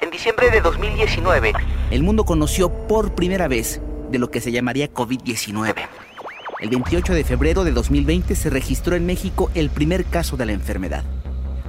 En 0.00 0.10
diciembre 0.10 0.50
de 0.50 0.60
2019, 0.60 1.52
el 1.90 2.02
mundo 2.02 2.24
conoció 2.24 2.68
por 2.86 3.14
primera 3.14 3.48
vez 3.48 3.80
de 4.10 4.18
lo 4.18 4.30
que 4.30 4.40
se 4.40 4.52
llamaría 4.52 4.92
COVID-19. 4.92 5.74
El 6.60 6.70
28 6.70 7.14
de 7.14 7.24
febrero 7.24 7.64
de 7.64 7.72
2020 7.72 8.34
se 8.34 8.50
registró 8.50 8.94
en 8.94 9.06
México 9.06 9.50
el 9.54 9.70
primer 9.70 10.04
caso 10.04 10.36
de 10.36 10.46
la 10.46 10.52
enfermedad. 10.52 11.04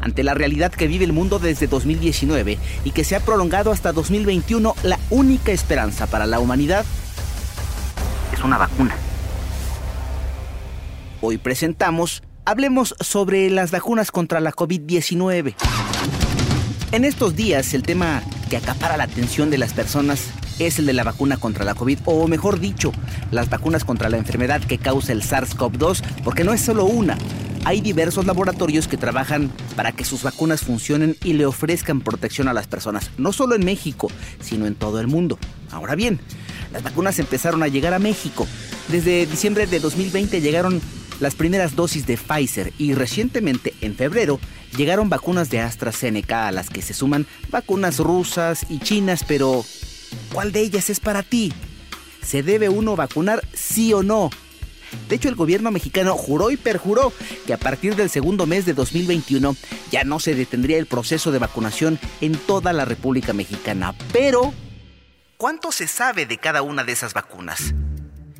Ante 0.01 0.23
la 0.23 0.33
realidad 0.33 0.71
que 0.71 0.87
vive 0.87 1.05
el 1.05 1.13
mundo 1.13 1.39
desde 1.39 1.67
2019 1.67 2.57
y 2.83 2.91
que 2.91 3.03
se 3.03 3.15
ha 3.15 3.21
prolongado 3.21 3.71
hasta 3.71 3.93
2021, 3.93 4.75
la 4.83 4.99
única 5.09 5.51
esperanza 5.51 6.07
para 6.07 6.25
la 6.25 6.39
humanidad 6.39 6.85
es 8.33 8.43
una 8.43 8.57
vacuna. 8.57 8.95
Hoy 11.21 11.37
presentamos 11.37 12.23
Hablemos 12.45 12.95
sobre 13.01 13.49
las 13.49 13.71
vacunas 13.71 14.09
contra 14.09 14.39
la 14.39 14.53
COVID-19. 14.53 15.53
En 16.93 17.03
estos 17.03 17.35
días 17.35 17.73
el 17.73 17.83
tema 17.83 18.23
que 18.49 18.55
acapara 18.55 18.95
la 18.95 19.03
atención 19.03 19.49
de 19.49 19.57
las 19.57 19.73
personas 19.73 20.29
es 20.57 20.79
el 20.79 20.85
de 20.85 20.93
la 20.93 21.03
vacuna 21.03 21.35
contra 21.35 21.65
la 21.65 21.75
COVID, 21.75 21.99
o 22.05 22.27
mejor 22.29 22.61
dicho, 22.61 22.93
las 23.29 23.49
vacunas 23.49 23.83
contra 23.83 24.09
la 24.09 24.17
enfermedad 24.17 24.63
que 24.63 24.77
causa 24.77 25.11
el 25.11 25.21
SARS-CoV-2, 25.21 26.01
porque 26.23 26.45
no 26.45 26.53
es 26.53 26.61
solo 26.61 26.85
una. 26.85 27.17
Hay 27.65 27.81
diversos 27.81 28.25
laboratorios 28.25 28.87
que 28.87 28.95
trabajan 28.95 29.51
para 29.75 29.91
que 29.91 30.05
sus 30.05 30.23
vacunas 30.23 30.61
funcionen 30.61 31.17
y 31.25 31.33
le 31.33 31.45
ofrezcan 31.45 31.99
protección 31.99 32.47
a 32.47 32.53
las 32.53 32.67
personas, 32.67 33.11
no 33.17 33.33
solo 33.33 33.55
en 33.55 33.65
México, 33.65 34.09
sino 34.39 34.65
en 34.65 34.75
todo 34.75 35.01
el 35.01 35.07
mundo. 35.07 35.37
Ahora 35.71 35.95
bien, 35.95 36.21
las 36.71 36.83
vacunas 36.83 37.19
empezaron 37.19 37.63
a 37.63 37.67
llegar 37.67 37.93
a 37.93 37.99
México. 37.99 38.47
Desde 38.87 39.25
diciembre 39.25 39.67
de 39.67 39.81
2020 39.81 40.39
llegaron 40.39 40.81
las 41.19 41.35
primeras 41.35 41.75
dosis 41.75 42.07
de 42.07 42.15
Pfizer 42.15 42.71
y 42.77 42.93
recientemente, 42.93 43.73
en 43.81 43.95
febrero, 43.95 44.39
llegaron 44.75 45.09
vacunas 45.09 45.49
de 45.49 45.59
AstraZeneca 45.59 46.47
a 46.47 46.51
las 46.51 46.69
que 46.69 46.81
se 46.81 46.93
suman 46.93 47.25
vacunas 47.49 47.99
rusas 47.99 48.65
y 48.69 48.79
chinas, 48.79 49.23
pero 49.27 49.63
¿cuál 50.33 50.51
de 50.51 50.61
ellas 50.61 50.89
es 50.89 50.99
para 50.99 51.23
ti? 51.23 51.53
¿Se 52.21 52.43
debe 52.43 52.69
uno 52.69 52.95
vacunar 52.95 53.41
sí 53.53 53.93
o 53.93 54.03
no? 54.03 54.29
De 55.09 55.15
hecho, 55.15 55.29
el 55.29 55.35
gobierno 55.35 55.71
mexicano 55.71 56.15
juró 56.15 56.49
y 56.49 56.57
perjuró 56.57 57.11
que 57.45 57.53
a 57.53 57.57
partir 57.57 57.95
del 57.95 58.09
segundo 58.09 58.45
mes 58.45 58.65
de 58.65 58.73
2021 58.73 59.55
ya 59.91 60.03
no 60.03 60.19
se 60.19 60.35
detendría 60.35 60.77
el 60.77 60.85
proceso 60.85 61.31
de 61.31 61.39
vacunación 61.39 61.99
en 62.21 62.37
toda 62.37 62.73
la 62.73 62.85
República 62.85 63.33
Mexicana. 63.33 63.95
Pero, 64.13 64.53
¿cuánto 65.37 65.71
se 65.71 65.87
sabe 65.87 66.25
de 66.25 66.37
cada 66.37 66.61
una 66.61 66.83
de 66.83 66.93
esas 66.93 67.13
vacunas? 67.13 67.73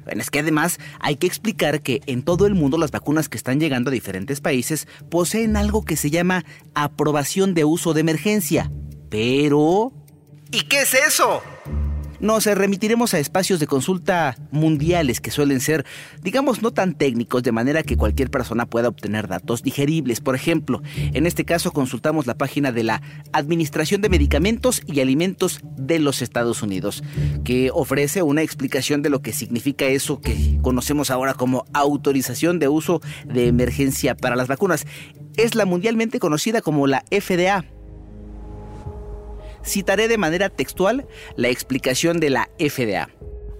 Bueno, 0.07 0.21
es 0.21 0.29
que 0.29 0.39
además 0.39 0.79
hay 1.01 1.17
que 1.17 1.27
explicar 1.27 1.81
que 1.81 2.01
en 2.05 2.23
todo 2.23 2.47
el 2.47 2.55
mundo 2.55 2.77
las 2.77 2.91
vacunas 2.91 3.27
que 3.27 3.35
están 3.35 3.59
llegando 3.59 3.89
a 3.89 3.91
diferentes 3.91 4.39
países 4.39 4.87
poseen 5.09 5.57
algo 5.57 5.83
que 5.83 5.97
se 5.97 6.09
llama 6.09 6.45
aprobación 6.75 7.53
de 7.53 7.65
uso 7.65 7.93
de 7.93 7.99
emergencia. 7.99 8.71
Pero... 9.09 9.91
¿Y 10.49 10.61
qué 10.61 10.83
es 10.83 10.93
eso? 10.93 11.43
Nos 12.19 12.45
remitiremos 12.45 13.13
a 13.13 13.19
espacios 13.19 13.59
de 13.59 13.67
consulta 13.67 14.35
mundiales 14.49 15.21
que 15.21 15.29
suelen 15.29 15.59
ser, 15.59 15.85
digamos, 16.23 16.63
no 16.63 16.71
tan 16.71 16.95
técnicos, 16.95 17.43
de 17.43 17.51
manera 17.51 17.83
que 17.83 17.95
cualquier 17.95 18.31
persona 18.31 18.65
pueda 18.65 18.87
obtener 18.87 19.27
datos 19.27 19.61
digeribles. 19.61 20.19
Por 20.19 20.33
ejemplo, 20.33 20.81
en 20.95 21.27
este 21.27 21.45
caso 21.45 21.71
consultamos 21.71 22.25
la 22.25 22.35
página 22.35 22.71
de 22.71 22.83
la 22.83 23.03
Administración 23.33 24.01
de 24.01 24.09
Medicamentos 24.09 24.81
y 24.87 24.99
Alimentos 25.01 25.61
de 25.77 25.99
los 25.99 26.23
Estados 26.23 26.63
Unidos, 26.63 27.03
que 27.43 27.69
ofrece 27.71 28.23
una 28.23 28.41
explicación 28.41 29.03
de 29.03 29.11
lo 29.11 29.21
que 29.21 29.31
significa 29.31 29.85
eso 29.85 30.19
que 30.19 30.57
conocemos 30.63 31.11
ahora 31.11 31.35
como 31.35 31.65
autorización 31.73 32.57
de 32.57 32.67
uso 32.67 32.99
de 33.25 33.47
emergencia 33.47 34.15
para 34.15 34.35
las 34.35 34.47
vacunas. 34.47 34.87
Es 35.35 35.53
la 35.53 35.65
mundialmente 35.65 36.19
conocida 36.19 36.61
como 36.61 36.87
la 36.87 37.03
FDA 37.11 37.63
citaré 39.67 40.07
de 40.07 40.17
manera 40.17 40.49
textual 40.49 41.07
la 41.35 41.49
explicación 41.49 42.19
de 42.19 42.29
la 42.29 42.49
FDA. 42.59 43.09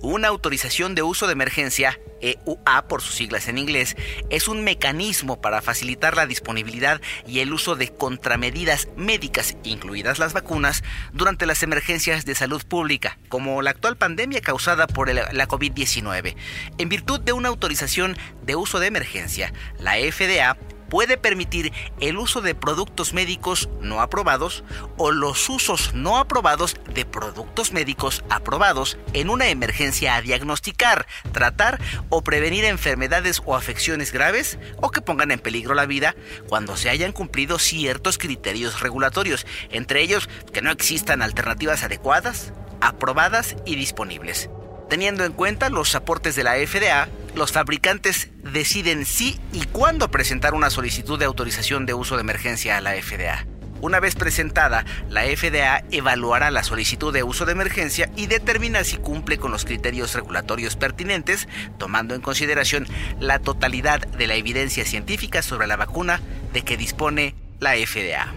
Una 0.01 0.27
autorización 0.27 0.93
de 0.93 1.01
uso 1.01 1.25
de 1.25 1.33
emergencia, 1.33 1.99
EUA 2.21 2.87
por 2.87 3.01
sus 3.01 3.15
siglas 3.15 3.47
en 3.47 3.57
inglés, 3.57 3.97
es 4.29 4.47
un 4.47 4.63
mecanismo 4.63 5.41
para 5.41 5.63
facilitar 5.63 6.15
la 6.15 6.27
disponibilidad 6.27 7.01
y 7.25 7.39
el 7.39 7.51
uso 7.51 7.75
de 7.75 7.89
contramedidas 7.89 8.89
médicas, 8.95 9.57
incluidas 9.63 10.19
las 10.19 10.33
vacunas, 10.33 10.83
durante 11.13 11.47
las 11.47 11.63
emergencias 11.63 12.25
de 12.25 12.35
salud 12.35 12.63
pública, 12.63 13.17
como 13.27 13.63
la 13.63 13.71
actual 13.71 13.97
pandemia 13.97 14.39
causada 14.41 14.85
por 14.85 15.11
la 15.11 15.47
COVID-19. 15.47 16.35
En 16.77 16.89
virtud 16.89 17.19
de 17.19 17.33
una 17.33 17.49
autorización 17.49 18.15
de 18.43 18.55
uso 18.55 18.79
de 18.79 18.87
emergencia, 18.87 19.51
la 19.79 19.95
FDA 19.95 20.57
puede 20.89 21.17
permitir 21.17 21.71
el 21.99 22.17
uso 22.17 22.41
de 22.41 22.55
productos 22.55 23.13
médicos 23.13 23.69
no 23.81 24.01
aprobados 24.01 24.63
o 24.97 25.11
los 25.11 25.49
usos 25.49 25.93
no 25.93 26.17
aprobados 26.17 26.75
de 26.93 27.05
productos 27.05 27.71
médicos 27.71 28.23
aprobados 28.29 28.97
en 29.13 29.29
una 29.29 29.49
emergencia 29.49 30.15
a 30.15 30.21
diagnosticar, 30.21 31.07
tratar 31.31 31.79
o 32.09 32.23
prevenir 32.23 32.65
enfermedades 32.65 33.41
o 33.45 33.55
afecciones 33.55 34.11
graves 34.11 34.57
o 34.77 34.91
que 34.91 35.01
pongan 35.01 35.31
en 35.31 35.39
peligro 35.39 35.75
la 35.75 35.85
vida 35.85 36.15
cuando 36.47 36.77
se 36.77 36.89
hayan 36.89 37.11
cumplido 37.11 37.59
ciertos 37.59 38.17
criterios 38.17 38.79
regulatorios, 38.79 39.45
entre 39.69 40.01
ellos 40.01 40.29
que 40.53 40.61
no 40.61 40.71
existan 40.71 41.21
alternativas 41.21 41.83
adecuadas, 41.83 42.53
aprobadas 42.81 43.55
y 43.65 43.75
disponibles. 43.75 44.49
Teniendo 44.89 45.25
en 45.25 45.33
cuenta 45.33 45.69
los 45.69 45.95
aportes 45.95 46.35
de 46.35 46.43
la 46.43 46.55
FDA, 46.55 47.09
los 47.37 47.51
fabricantes 47.51 48.29
deciden 48.51 49.05
si 49.05 49.39
y 49.53 49.63
cuándo 49.65 50.09
presentar 50.11 50.53
una 50.53 50.69
solicitud 50.69 51.17
de 51.19 51.25
autorización 51.25 51.85
de 51.85 51.93
uso 51.93 52.15
de 52.15 52.21
emergencia 52.21 52.77
a 52.77 52.81
la 52.81 52.93
FDA. 52.93 53.45
Una 53.79 53.99
vez 53.99 54.15
presentada, 54.15 54.85
la 55.07 55.21
FDA 55.21 55.83
evaluará 55.91 56.49
la 56.49 56.63
solicitud 56.63 57.13
de 57.13 57.21
uso 57.21 57.45
de 57.45 57.51
emergencia 57.51 58.09
y 58.15 58.25
determina 58.25 58.83
si 58.83 58.97
cumple 58.97 59.37
con 59.37 59.51
los 59.51 59.65
criterios 59.65 60.15
regulatorios 60.15 60.75
pertinentes, 60.75 61.47
tomando 61.77 62.15
en 62.15 62.21
consideración 62.21 62.87
la 63.19 63.37
totalidad 63.37 64.01
de 64.01 64.25
la 64.25 64.33
evidencia 64.33 64.83
científica 64.83 65.43
sobre 65.43 65.67
la 65.67 65.75
vacuna 65.75 66.21
de 66.53 66.63
que 66.63 66.75
dispone 66.75 67.35
la 67.59 67.73
FDA. 67.73 68.33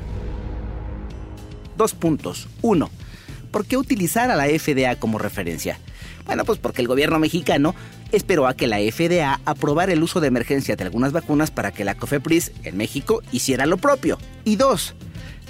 Dos 1.79 1.95
puntos. 1.95 2.49
Uno, 2.61 2.91
¿por 3.51 3.65
qué 3.65 3.79
utilizar 3.79 4.31
a 4.31 4.37
la 4.37 4.45
FDA 4.45 4.97
como 4.97 5.19
referencia? 5.19 5.79
Bueno, 6.31 6.45
pues 6.45 6.61
porque 6.61 6.81
el 6.81 6.87
gobierno 6.87 7.19
mexicano 7.19 7.75
esperó 8.13 8.47
a 8.47 8.55
que 8.55 8.69
la 8.69 8.79
FDA 8.79 9.41
aprobara 9.47 9.93
el 9.93 10.01
uso 10.01 10.21
de 10.21 10.29
emergencia 10.29 10.77
de 10.77 10.85
algunas 10.85 11.11
vacunas 11.11 11.51
para 11.51 11.73
que 11.73 11.85
la 11.85 11.97
COFEPRIS 11.97 12.53
en 12.63 12.77
México 12.77 13.21
hiciera 13.33 13.67
lo 13.67 13.79
propio. 13.79 14.17
Y 14.45 14.55
dos, 14.55 14.95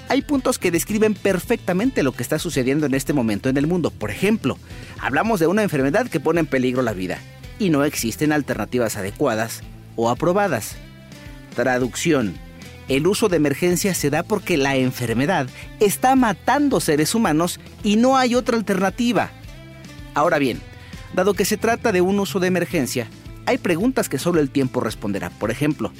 hay 0.09 0.23
puntos 0.23 0.57
que 0.57 0.71
describen 0.71 1.13
perfectamente 1.13 2.01
lo 2.01 2.13
que 2.13 2.23
está 2.23 2.39
sucediendo 2.39 2.87
en 2.87 2.95
este 2.95 3.13
momento 3.13 3.47
en 3.47 3.57
el 3.57 3.67
mundo. 3.67 3.91
Por 3.91 4.09
ejemplo, 4.09 4.57
hablamos 4.99 5.39
de 5.39 5.45
una 5.45 5.61
enfermedad 5.61 6.07
que 6.07 6.19
pone 6.19 6.39
en 6.39 6.47
peligro 6.47 6.81
la 6.81 6.93
vida 6.93 7.19
y 7.59 7.69
no 7.69 7.83
existen 7.83 8.31
alternativas 8.31 8.97
adecuadas 8.97 9.61
o 9.95 10.09
aprobadas. 10.09 10.77
Traducción. 11.55 12.33
El 12.87 13.05
uso 13.05 13.29
de 13.29 13.37
emergencia 13.37 13.93
se 13.93 14.09
da 14.09 14.23
porque 14.23 14.57
la 14.57 14.77
enfermedad 14.77 15.47
está 15.79 16.15
matando 16.15 16.79
seres 16.79 17.13
humanos 17.13 17.59
y 17.83 17.97
no 17.97 18.17
hay 18.17 18.33
otra 18.33 18.57
alternativa. 18.57 19.29
Ahora 20.13 20.39
bien, 20.39 20.59
dado 21.13 21.33
que 21.33 21.45
se 21.45 21.57
trata 21.57 21.91
de 21.91 22.01
un 22.01 22.19
uso 22.19 22.39
de 22.39 22.47
emergencia, 22.47 23.07
hay 23.45 23.57
preguntas 23.57 24.09
que 24.09 24.19
solo 24.19 24.39
el 24.39 24.49
tiempo 24.49 24.79
responderá. 24.79 25.29
Por 25.29 25.51
ejemplo, 25.51 25.91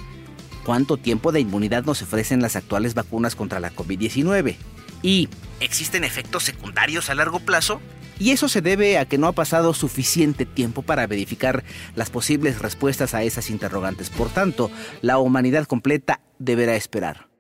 ¿cuánto 0.66 0.98
tiempo 0.98 1.32
de 1.32 1.40
inmunidad 1.40 1.86
nos 1.86 2.02
ofrecen 2.02 2.42
las 2.42 2.56
actuales 2.56 2.94
vacunas 2.94 3.36
contra 3.36 3.60
la 3.60 3.74
COVID-19? 3.74 4.56
¿Y 5.02 5.30
existen 5.60 6.04
efectos 6.04 6.44
secundarios 6.44 7.10
a 7.10 7.16
largo 7.16 7.40
plazo? 7.40 7.82
Y 8.20 8.32
eso 8.32 8.48
se 8.48 8.62
debe 8.62 9.00
a 9.00 9.06
que 9.06 9.18
no 9.18 9.26
ha 9.26 9.32
pasado 9.32 9.74
suficiente 9.74 10.46
tiempo 10.46 10.84
para 10.84 11.08
verificar 11.08 11.64
las 11.96 12.12
posibles 12.12 12.60
respuestas 12.60 13.16
a 13.16 13.24
esas 13.24 13.50
interrogantes. 13.50 14.12
Por 14.12 14.30
tanto, 14.30 14.70
la 15.02 15.18
humanidad 15.18 15.66
completa 15.66 16.22
deberá 16.38 16.76
esperar. 16.76 17.31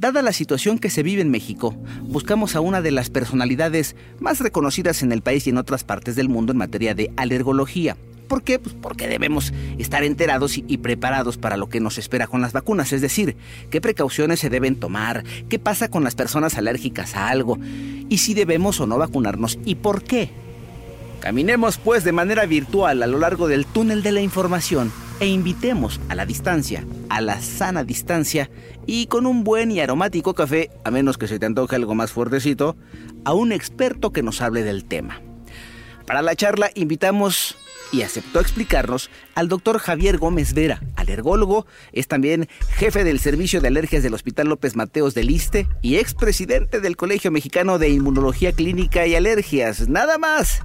Dada 0.00 0.22
la 0.22 0.32
situación 0.32 0.78
que 0.78 0.88
se 0.88 1.02
vive 1.02 1.20
en 1.20 1.30
México, 1.30 1.76
buscamos 2.04 2.56
a 2.56 2.62
una 2.62 2.80
de 2.80 2.90
las 2.90 3.10
personalidades 3.10 3.96
más 4.18 4.40
reconocidas 4.40 5.02
en 5.02 5.12
el 5.12 5.20
país 5.20 5.46
y 5.46 5.50
en 5.50 5.58
otras 5.58 5.84
partes 5.84 6.16
del 6.16 6.30
mundo 6.30 6.52
en 6.52 6.58
materia 6.58 6.94
de 6.94 7.12
alergología. 7.18 7.98
¿Por 8.26 8.42
qué? 8.42 8.58
Pues 8.58 8.74
porque 8.80 9.08
debemos 9.08 9.52
estar 9.76 10.02
enterados 10.02 10.56
y, 10.56 10.64
y 10.66 10.78
preparados 10.78 11.36
para 11.36 11.58
lo 11.58 11.68
que 11.68 11.80
nos 11.80 11.98
espera 11.98 12.26
con 12.26 12.40
las 12.40 12.54
vacunas, 12.54 12.94
es 12.94 13.02
decir, 13.02 13.36
qué 13.68 13.82
precauciones 13.82 14.40
se 14.40 14.48
deben 14.48 14.76
tomar, 14.76 15.22
qué 15.50 15.58
pasa 15.58 15.90
con 15.90 16.02
las 16.02 16.14
personas 16.14 16.56
alérgicas 16.56 17.14
a 17.14 17.28
algo, 17.28 17.58
y 18.08 18.16
si 18.16 18.32
debemos 18.32 18.80
o 18.80 18.86
no 18.86 18.96
vacunarnos 18.96 19.58
y 19.66 19.74
por 19.74 20.02
qué. 20.02 20.30
Caminemos 21.20 21.76
pues 21.76 22.04
de 22.04 22.12
manera 22.12 22.46
virtual 22.46 23.02
a 23.02 23.06
lo 23.06 23.18
largo 23.18 23.48
del 23.48 23.66
túnel 23.66 24.02
de 24.02 24.12
la 24.12 24.22
información 24.22 24.90
e 25.20 25.26
invitemos 25.26 26.00
a 26.08 26.14
la 26.14 26.26
distancia, 26.26 26.84
a 27.10 27.20
la 27.20 27.40
sana 27.40 27.84
distancia 27.84 28.50
y 28.86 29.06
con 29.06 29.26
un 29.26 29.44
buen 29.44 29.70
y 29.70 29.80
aromático 29.80 30.34
café, 30.34 30.70
a 30.82 30.90
menos 30.90 31.18
que 31.18 31.28
se 31.28 31.38
te 31.38 31.46
antoje 31.46 31.76
algo 31.76 31.94
más 31.94 32.10
fuertecito, 32.10 32.76
a 33.24 33.34
un 33.34 33.52
experto 33.52 34.12
que 34.12 34.22
nos 34.22 34.40
hable 34.40 34.62
del 34.62 34.84
tema. 34.84 35.20
Para 36.06 36.22
la 36.22 36.34
charla 36.34 36.70
invitamos 36.74 37.56
y 37.92 38.02
aceptó 38.02 38.40
explicarnos 38.40 39.10
al 39.34 39.48
doctor 39.48 39.78
Javier 39.78 40.18
Gómez 40.18 40.54
Vera, 40.54 40.80
alergólogo, 40.96 41.66
es 41.92 42.08
también 42.08 42.48
jefe 42.70 43.04
del 43.04 43.20
Servicio 43.20 43.60
de 43.60 43.68
Alergias 43.68 44.02
del 44.02 44.14
Hospital 44.14 44.48
López 44.48 44.76
Mateos 44.76 45.14
del 45.14 45.30
ISTE 45.30 45.66
y 45.82 45.96
expresidente 45.96 46.80
del 46.80 46.96
Colegio 46.96 47.30
Mexicano 47.30 47.78
de 47.78 47.90
Inmunología 47.90 48.52
Clínica 48.52 49.06
y 49.06 49.14
Alergias. 49.14 49.88
Nada 49.88 50.18
más. 50.18 50.62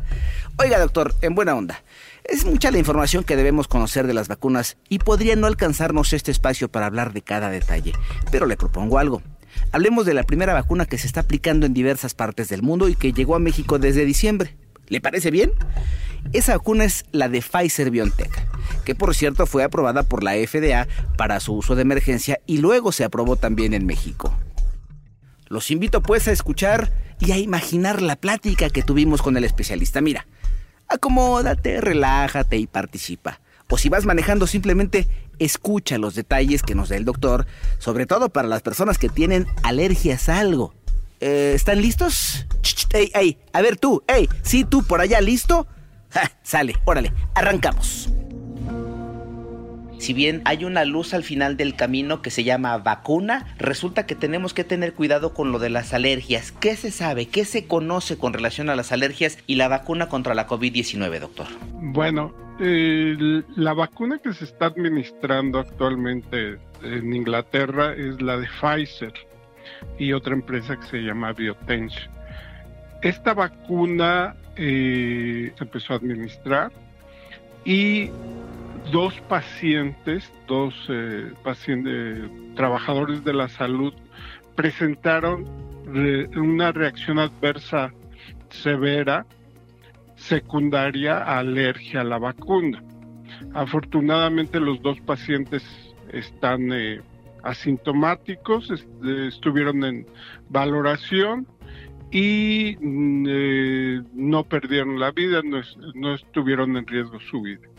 Oiga, 0.57 0.79
doctor, 0.79 1.13
en 1.21 1.35
buena 1.35 1.55
onda. 1.55 1.83
Es 2.27 2.43
mucha 2.43 2.71
la 2.71 2.79
información 2.79 3.23
que 3.23 3.35
debemos 3.35 3.67
conocer 3.67 4.07
de 4.07 4.13
las 4.15 4.27
vacunas 4.27 4.77
y 4.89 4.97
podría 4.97 5.35
no 5.35 5.45
alcanzarnos 5.45 6.11
este 6.11 6.31
espacio 6.31 6.69
para 6.69 6.87
hablar 6.87 7.13
de 7.13 7.21
cada 7.21 7.49
detalle, 7.49 7.93
pero 8.31 8.47
le 8.47 8.57
propongo 8.57 8.97
algo. 8.97 9.21
Hablemos 9.71 10.07
de 10.07 10.15
la 10.15 10.23
primera 10.23 10.53
vacuna 10.53 10.87
que 10.87 10.97
se 10.97 11.05
está 11.05 11.21
aplicando 11.21 11.67
en 11.67 11.73
diversas 11.73 12.15
partes 12.15 12.49
del 12.49 12.63
mundo 12.63 12.89
y 12.89 12.95
que 12.95 13.13
llegó 13.13 13.35
a 13.35 13.39
México 13.39 13.77
desde 13.77 14.05
diciembre. 14.05 14.57
¿Le 14.87 15.01
parece 15.01 15.29
bien? 15.29 15.51
Esa 16.33 16.53
vacuna 16.53 16.85
es 16.85 17.05
la 17.11 17.29
de 17.29 17.41
Pfizer 17.41 17.91
BioNTech, 17.91 18.47
que 18.83 18.95
por 18.95 19.13
cierto 19.13 19.45
fue 19.45 19.63
aprobada 19.63 20.01
por 20.01 20.23
la 20.23 20.33
FDA 20.33 20.87
para 21.17 21.39
su 21.39 21.53
uso 21.53 21.75
de 21.75 21.83
emergencia 21.83 22.39
y 22.47 22.57
luego 22.57 22.91
se 22.91 23.03
aprobó 23.03 23.35
también 23.35 23.75
en 23.75 23.85
México. 23.85 24.35
Los 25.47 25.69
invito 25.69 26.01
pues 26.01 26.27
a 26.27 26.31
escuchar 26.31 26.91
y 27.19 27.31
a 27.31 27.37
imaginar 27.37 28.01
la 28.01 28.15
plática 28.15 28.69
que 28.69 28.81
tuvimos 28.81 29.21
con 29.21 29.37
el 29.37 29.43
especialista. 29.43 30.01
Mira, 30.01 30.25
acomódate, 30.95 31.81
relájate 31.81 32.57
y 32.57 32.67
participa. 32.67 33.39
O 33.69 33.77
si 33.77 33.89
vas 33.89 34.05
manejando, 34.05 34.47
simplemente 34.47 35.07
escucha 35.39 35.97
los 35.97 36.15
detalles 36.15 36.61
que 36.61 36.75
nos 36.75 36.89
da 36.89 36.97
el 36.97 37.05
doctor, 37.05 37.45
sobre 37.79 38.05
todo 38.05 38.29
para 38.29 38.47
las 38.47 38.61
personas 38.61 38.97
que 38.97 39.09
tienen 39.09 39.47
alergias 39.63 40.29
a 40.29 40.39
algo. 40.39 40.73
Eh, 41.19 41.53
¿Están 41.55 41.81
listos? 41.81 42.45
ey, 42.93 43.11
ey, 43.13 43.37
a 43.53 43.61
ver 43.61 43.77
tú, 43.77 44.03
ey, 44.07 44.29
sí, 44.41 44.63
tú 44.63 44.83
por 44.83 45.01
allá, 45.01 45.19
¿listo? 45.21 45.67
sale, 46.43 46.75
órale, 46.85 47.13
arrancamos. 47.33 48.09
Si 50.05 50.13
bien 50.13 50.43
hay 50.45 50.65
una 50.65 50.85
luz 50.85 51.15
al 51.15 51.23
final 51.23 51.57
del 51.57 51.75
camino 51.75 52.21
que 52.21 52.29
se 52.29 52.43
llama 52.43 52.77
vacuna, 52.77 53.47
resulta 53.57 54.05
que 54.05 54.13
tenemos 54.13 54.53
que 54.53 54.63
tener 54.63 54.93
cuidado 54.93 55.33
con 55.33 55.51
lo 55.51 55.57
de 55.57 55.71
las 55.71 55.95
alergias. 55.95 56.51
¿Qué 56.51 56.75
se 56.75 56.91
sabe? 56.91 57.25
¿Qué 57.25 57.43
se 57.43 57.65
conoce 57.65 58.15
con 58.15 58.31
relación 58.31 58.69
a 58.69 58.75
las 58.75 58.91
alergias 58.91 59.39
y 59.47 59.55
la 59.55 59.67
vacuna 59.67 60.07
contra 60.07 60.35
la 60.35 60.47
COVID-19, 60.47 61.19
doctor? 61.19 61.47
Bueno, 61.71 62.35
la 62.59 63.73
vacuna 63.73 64.19
que 64.19 64.31
se 64.35 64.45
está 64.45 64.67
administrando 64.67 65.57
actualmente 65.57 66.59
en 66.83 67.15
Inglaterra 67.15 67.95
es 67.95 68.21
la 68.21 68.37
de 68.37 68.45
Pfizer 68.61 69.13
y 69.97 70.13
otra 70.13 70.35
empresa 70.35 70.79
que 70.79 70.85
se 70.85 70.97
llama 70.99 71.33
BioTench. 71.33 72.11
Esta 73.01 73.33
vacuna 73.33 74.35
eh, 74.55 75.51
se 75.57 75.63
empezó 75.63 75.93
a 75.93 75.95
administrar 75.95 76.71
y 77.65 78.11
dos 78.95 79.19
pacientes, 79.27 80.31
dos 80.47 80.73
eh, 80.87 81.33
pacientes, 81.43 82.31
trabajadores 82.55 83.25
de 83.25 83.33
la 83.33 83.49
salud, 83.49 83.93
presentaron 84.55 85.43
una 86.37 86.71
reacción 86.71 87.19
adversa 87.19 87.91
severa 88.49 89.25
secundaria 90.15 91.17
a 91.17 91.39
alergia 91.39 92.01
a 92.01 92.03
la 92.05 92.19
vacuna. 92.19 92.81
Afortunadamente 93.53 94.61
los 94.61 94.81
dos 94.81 94.97
pacientes 95.01 95.61
están 96.13 96.71
eh, 96.71 97.01
asintomáticos, 97.43 98.71
estuvieron 99.27 99.83
en 99.83 100.05
valoración 100.47 101.45
y 102.11 102.77
mm, 102.79 103.25
eh, 103.27 104.01
no 104.13 104.45
perdieron 104.45 105.01
la 105.01 105.11
vida, 105.11 105.41
no, 105.43 106.13
estuvieron 106.13 106.77
en 106.77 106.87
riesgo 106.87 107.19
su 107.19 107.41
vida. 107.41 107.74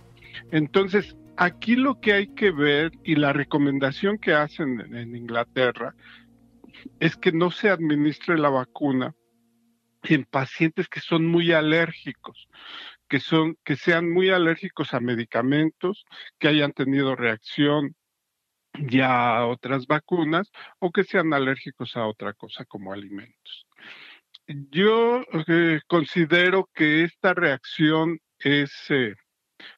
Entonces, 0.50 1.16
aquí 1.36 1.76
lo 1.76 2.00
que 2.00 2.12
hay 2.12 2.28
que 2.34 2.50
ver 2.50 2.92
y 3.04 3.16
la 3.16 3.32
recomendación 3.32 4.18
que 4.18 4.32
hacen 4.32 4.80
en, 4.94 5.16
Inglaterra 5.16 5.94
es 7.00 7.16
que 7.16 7.32
no 7.32 7.50
se 7.50 7.70
administre 7.70 8.38
la 8.38 8.50
vacuna 8.50 9.14
en 10.02 10.24
pacientes 10.24 10.88
que 10.88 11.00
son 11.00 11.26
muy 11.26 11.52
alérgicos, 11.52 12.48
que 13.08 13.18
son 13.18 13.56
que 13.64 13.76
sean 13.76 14.10
muy 14.12 14.30
alérgicos 14.30 14.94
a 14.94 15.00
medicamentos, 15.00 16.04
que 16.38 16.48
hayan 16.48 16.72
tenido 16.72 17.16
reacción 17.16 17.96
ya 18.78 19.36
a 19.36 19.46
otras 19.46 19.86
vacunas 19.86 20.50
o 20.78 20.92
que 20.92 21.04
sean 21.04 21.32
alérgicos 21.32 21.96
a 21.96 22.06
otra 22.06 22.34
cosa 22.34 22.64
como 22.64 22.92
alimentos. 22.92 23.66
Yo 24.46 25.22
eh, 25.48 25.80
considero 25.88 26.68
que 26.72 27.02
esta 27.04 27.34
reacción 27.34 28.20
es, 28.38 28.72
eh, 28.90 29.14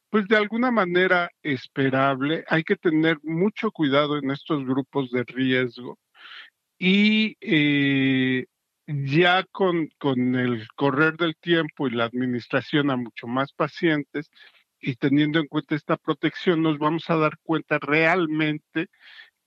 pues 0.09 0.27
de 0.27 0.37
alguna 0.37 0.71
manera 0.71 1.29
esperable. 1.43 2.43
Hay 2.47 2.63
que 2.63 2.75
tener 2.75 3.17
mucho 3.23 3.71
cuidado 3.71 4.17
en 4.17 4.31
estos 4.31 4.65
grupos 4.65 5.11
de 5.11 5.23
riesgo 5.23 5.99
y 6.77 7.37
eh, 7.41 8.45
ya 8.87 9.43
con, 9.51 9.89
con 9.97 10.35
el 10.35 10.67
correr 10.75 11.17
del 11.17 11.35
tiempo 11.35 11.87
y 11.87 11.91
la 11.91 12.05
administración 12.05 12.89
a 12.89 12.97
mucho 12.97 13.27
más 13.27 13.53
pacientes, 13.53 14.31
y 14.81 14.95
teniendo 14.95 15.39
en 15.39 15.47
cuenta 15.47 15.75
esta 15.75 15.97
protección 15.97 16.61
nos 16.61 16.77
vamos 16.77 17.09
a 17.09 17.17
dar 17.17 17.37
cuenta 17.43 17.79
realmente 17.79 18.87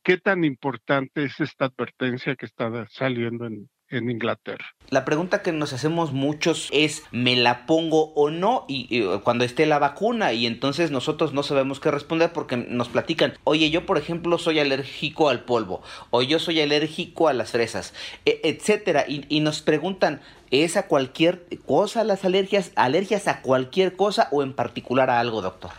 qué 0.02 0.18
tan 0.18 0.44
importante 0.44 1.24
es 1.24 1.40
esta 1.40 1.66
advertencia 1.66 2.36
que 2.36 2.46
está 2.46 2.86
saliendo 2.90 3.46
en, 3.46 3.70
en 3.92 4.10
Inglaterra. 4.10 4.66
La 4.90 5.04
pregunta 5.04 5.42
que 5.42 5.52
nos 5.52 5.72
hacemos 5.72 6.12
muchos 6.12 6.68
es, 6.72 7.04
¿me 7.12 7.36
la 7.36 7.66
pongo 7.66 8.12
o 8.14 8.30
no? 8.30 8.64
Y, 8.68 9.02
cuando 9.22 9.44
esté 9.44 9.64
la 9.66 9.78
vacuna 9.78 10.32
y 10.32 10.46
entonces 10.46 10.90
nosotros 10.90 11.32
no 11.32 11.42
sabemos 11.42 11.80
qué 11.80 11.90
responder 11.90 12.32
porque 12.32 12.56
nos 12.56 12.88
platican, 12.88 13.34
oye, 13.44 13.70
yo 13.70 13.86
por 13.86 13.98
ejemplo 13.98 14.38
soy 14.38 14.58
alérgico 14.58 15.28
al 15.28 15.44
polvo 15.44 15.82
o 16.10 16.22
yo 16.22 16.38
soy 16.38 16.60
alérgico 16.60 17.28
a 17.28 17.32
las 17.32 17.52
fresas, 17.52 17.94
e, 18.26 18.40
etcétera. 18.44 19.04
Y, 19.06 19.24
y 19.28 19.40
nos 19.40 19.62
preguntan, 19.62 20.20
¿es 20.50 20.76
a 20.76 20.88
cualquier 20.88 21.46
cosa 21.66 22.04
las 22.04 22.24
alergias? 22.24 22.72
¿Alergias 22.76 23.28
a 23.28 23.40
cualquier 23.42 23.94
cosa 23.96 24.28
o 24.32 24.42
en 24.42 24.52
particular 24.52 25.10
a 25.10 25.20
algo, 25.20 25.42
doctor? 25.42 25.70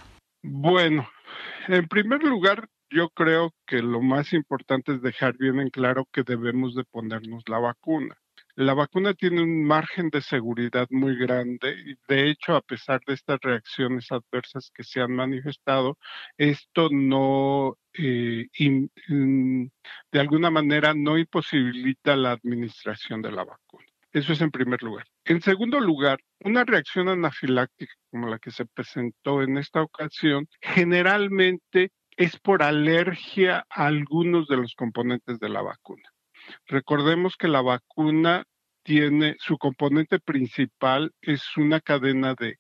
Bueno, 0.41 1.07
en 1.67 1.87
primer 1.87 2.21
lugar, 2.23 2.67
yo 2.93 3.09
creo 3.09 3.53
que 3.65 3.81
lo 3.81 4.01
más 4.01 4.33
importante 4.33 4.93
es 4.93 5.01
dejar 5.01 5.35
bien 5.37 5.59
en 5.59 5.69
claro 5.69 6.07
que 6.11 6.23
debemos 6.23 6.75
de 6.75 6.83
ponernos 6.83 7.43
la 7.47 7.59
vacuna. 7.59 8.15
La 8.55 8.75
vacuna 8.75 9.15
tiene 9.15 9.41
un 9.41 9.65
margen 9.65 10.09
de 10.11 10.21
seguridad 10.21 10.87
muy 10.91 11.17
grande 11.17 11.75
y 11.85 11.95
de 12.07 12.29
hecho, 12.29 12.55
a 12.55 12.61
pesar 12.61 13.01
de 13.07 13.15
estas 13.15 13.39
reacciones 13.41 14.11
adversas 14.11 14.71
que 14.75 14.83
se 14.83 15.01
han 15.01 15.11
manifestado, 15.15 15.97
esto 16.37 16.89
no, 16.91 17.77
eh, 17.97 18.47
de 20.11 20.19
alguna 20.19 20.51
manera, 20.51 20.93
no 20.93 21.17
imposibilita 21.17 22.15
la 22.15 22.33
administración 22.33 23.23
de 23.23 23.31
la 23.31 23.43
vacuna. 23.43 23.85
Eso 24.11 24.33
es 24.33 24.41
en 24.41 24.51
primer 24.51 24.83
lugar. 24.83 25.07
En 25.25 25.41
segundo 25.41 25.79
lugar, 25.79 26.19
una 26.41 26.63
reacción 26.63 27.09
anafiláctica 27.09 27.93
como 28.11 28.27
la 28.29 28.37
que 28.37 28.51
se 28.51 28.67
presentó 28.67 29.41
en 29.41 29.57
esta 29.57 29.81
ocasión 29.81 30.47
generalmente 30.61 31.91
es 32.17 32.39
por 32.39 32.63
alergia 32.63 33.65
a 33.69 33.87
algunos 33.87 34.47
de 34.47 34.57
los 34.57 34.75
componentes 34.75 35.39
de 35.39 35.49
la 35.49 35.61
vacuna. 35.61 36.09
Recordemos 36.67 37.35
que 37.37 37.47
la 37.47 37.61
vacuna 37.61 38.45
tiene 38.83 39.35
su 39.39 39.57
componente 39.57 40.19
principal 40.19 41.13
es 41.21 41.57
una 41.57 41.79
cadena 41.79 42.35
de 42.35 42.57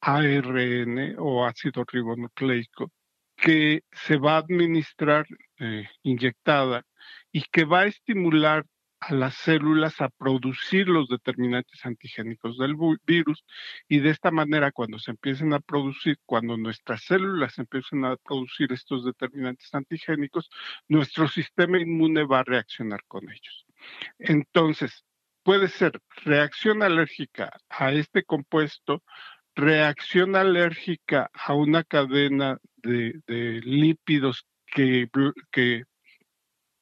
ARN 0.00 1.16
o 1.18 1.46
ácido 1.46 1.84
ribonucleico 1.90 2.90
que 3.36 3.82
se 3.92 4.16
va 4.18 4.34
a 4.34 4.38
administrar 4.38 5.26
eh, 5.58 5.88
inyectada 6.02 6.84
y 7.32 7.42
que 7.42 7.64
va 7.64 7.80
a 7.80 7.86
estimular 7.86 8.64
a 9.08 9.14
las 9.14 9.34
células 9.34 10.00
a 10.00 10.08
producir 10.08 10.88
los 10.88 11.08
determinantes 11.08 11.84
antigénicos 11.84 12.58
del 12.58 12.76
virus 13.06 13.44
y 13.88 14.00
de 14.00 14.10
esta 14.10 14.30
manera 14.30 14.72
cuando 14.72 14.98
se 14.98 15.10
empiecen 15.10 15.52
a 15.52 15.60
producir, 15.60 16.18
cuando 16.24 16.56
nuestras 16.56 17.04
células 17.04 17.58
empiecen 17.58 18.04
a 18.04 18.16
producir 18.16 18.72
estos 18.72 19.04
determinantes 19.04 19.74
antigénicos, 19.74 20.48
nuestro 20.88 21.28
sistema 21.28 21.78
inmune 21.78 22.24
va 22.24 22.40
a 22.40 22.44
reaccionar 22.44 23.00
con 23.06 23.30
ellos. 23.30 23.66
Entonces, 24.18 25.04
puede 25.42 25.68
ser 25.68 26.00
reacción 26.24 26.82
alérgica 26.82 27.52
a 27.68 27.92
este 27.92 28.24
compuesto 28.24 29.02
reacción 29.54 30.36
alérgica 30.36 31.30
a 31.32 31.54
una 31.54 31.84
cadena 31.84 32.58
de, 32.76 33.20
lípidos 33.64 34.46
que, 34.66 35.08
que 35.50 35.84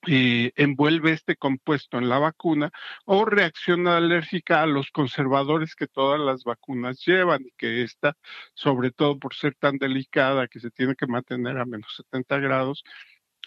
eh, 0.06 0.52
envuelve 0.56 1.12
este 1.12 1.37
compuesto 1.37 1.97
en 1.99 2.09
la 2.09 2.18
vacuna 2.18 2.73
o 3.04 3.25
reacción 3.25 3.87
alérgica 3.87 4.62
a 4.62 4.66
los 4.66 4.90
conservadores 4.90 5.76
que 5.76 5.87
todas 5.87 6.21
las 6.21 6.42
vacunas 6.42 7.04
llevan 7.06 7.42
y 7.42 7.52
que 7.56 7.82
esta, 7.82 8.16
sobre 8.54 8.90
todo 8.90 9.18
por 9.18 9.35
ser 9.35 9.54
tan 9.54 9.78
delicada 9.78 10.49
que 10.49 10.59
se 10.59 10.73
tiene 10.73 10.97
que 10.97 11.06
mantener 11.06 11.56
a 11.59 11.66
menos 11.66 11.94
70 11.97 12.38
grados, 12.38 12.82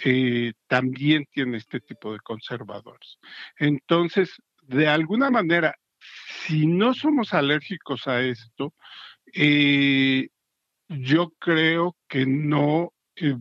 eh, 0.03 0.53
también 0.67 1.25
tiene 1.31 1.57
este 1.57 1.81
tipo 1.81 2.13
de 2.13 2.19
conservadores. 2.19 3.19
Entonces, 3.57 4.41
de 4.62 4.88
alguna 4.88 5.29
manera, 5.29 5.75
si 6.45 6.67
no 6.67 6.93
somos 6.93 7.33
alérgicos 7.33 8.07
a 8.07 8.21
esto, 8.21 8.74
eh, 9.33 10.29
yo 10.88 11.33
creo 11.39 11.97
que 12.07 12.25
no 12.25 12.93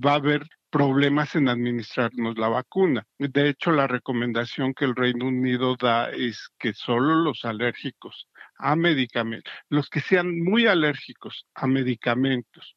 va 0.05 0.13
a 0.13 0.17
haber 0.17 0.47
problemas 0.75 1.37
en 1.37 1.49
administrarnos 1.49 2.37
la 2.37 2.49
vacuna. 2.49 3.07
De 3.17 3.49
hecho, 3.49 3.71
la 3.71 3.87
recomendación 3.87 4.75
que 4.75 4.85
el 4.85 4.97
Reino 4.97 5.29
Unido 5.29 5.77
da 5.77 6.11
es 6.11 6.49
que 6.59 6.75
solo 6.75 7.15
los 7.15 7.45
alérgicos 7.45 8.29
a 8.59 8.75
medicamentos, 8.75 9.53
los 9.69 9.89
que 9.89 10.01
sean 10.01 10.43
muy 10.43 10.67
alérgicos 10.67 11.47
a 11.55 11.69
medicamentos 11.69 12.77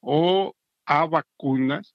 o 0.00 0.56
a 0.86 1.04
vacunas, 1.04 1.94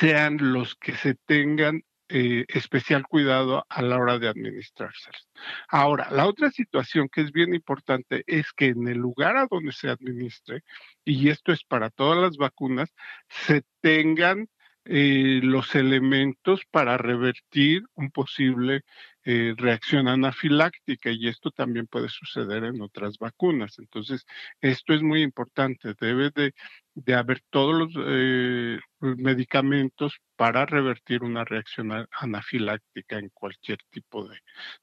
sean 0.00 0.38
los 0.40 0.74
que 0.74 0.96
se 0.96 1.14
tengan 1.14 1.84
eh, 2.08 2.44
especial 2.48 3.04
cuidado 3.06 3.64
a 3.68 3.82
la 3.82 3.98
hora 3.98 4.18
de 4.18 4.28
administrárselas. 4.28 5.28
Ahora, 5.68 6.10
la 6.10 6.26
otra 6.26 6.50
situación 6.50 7.08
que 7.10 7.22
es 7.22 7.32
bien 7.32 7.54
importante 7.54 8.24
es 8.26 8.52
que 8.52 8.66
en 8.66 8.86
el 8.88 8.98
lugar 8.98 9.36
a 9.36 9.46
donde 9.50 9.72
se 9.72 9.88
administre, 9.88 10.62
y 11.04 11.30
esto 11.30 11.52
es 11.52 11.64
para 11.64 11.90
todas 11.90 12.18
las 12.18 12.36
vacunas, 12.36 12.94
se 13.28 13.62
tengan 13.80 14.48
eh, 14.84 15.40
los 15.42 15.74
elementos 15.74 16.60
para 16.70 16.98
revertir 16.98 17.84
un 17.94 18.10
posible 18.10 18.82
eh, 19.24 19.54
reacción 19.56 20.08
anafiláctica 20.08 21.10
y 21.10 21.28
esto 21.28 21.50
también 21.50 21.86
puede 21.86 22.08
suceder 22.08 22.64
en 22.64 22.80
otras 22.82 23.18
vacunas. 23.18 23.78
Entonces, 23.78 24.26
esto 24.60 24.94
es 24.94 25.02
muy 25.02 25.22
importante. 25.22 25.94
Debe 26.00 26.30
de, 26.34 27.14
haber 27.14 27.42
todos 27.50 27.74
los 27.74 27.92
eh, 28.06 28.78
medicamentos 29.00 30.14
para 30.36 30.66
revertir 30.66 31.22
una 31.22 31.44
reacción 31.44 32.06
anafiláctica 32.20 33.18
en 33.18 33.30
cualquier 33.30 33.78
tipo 33.90 34.28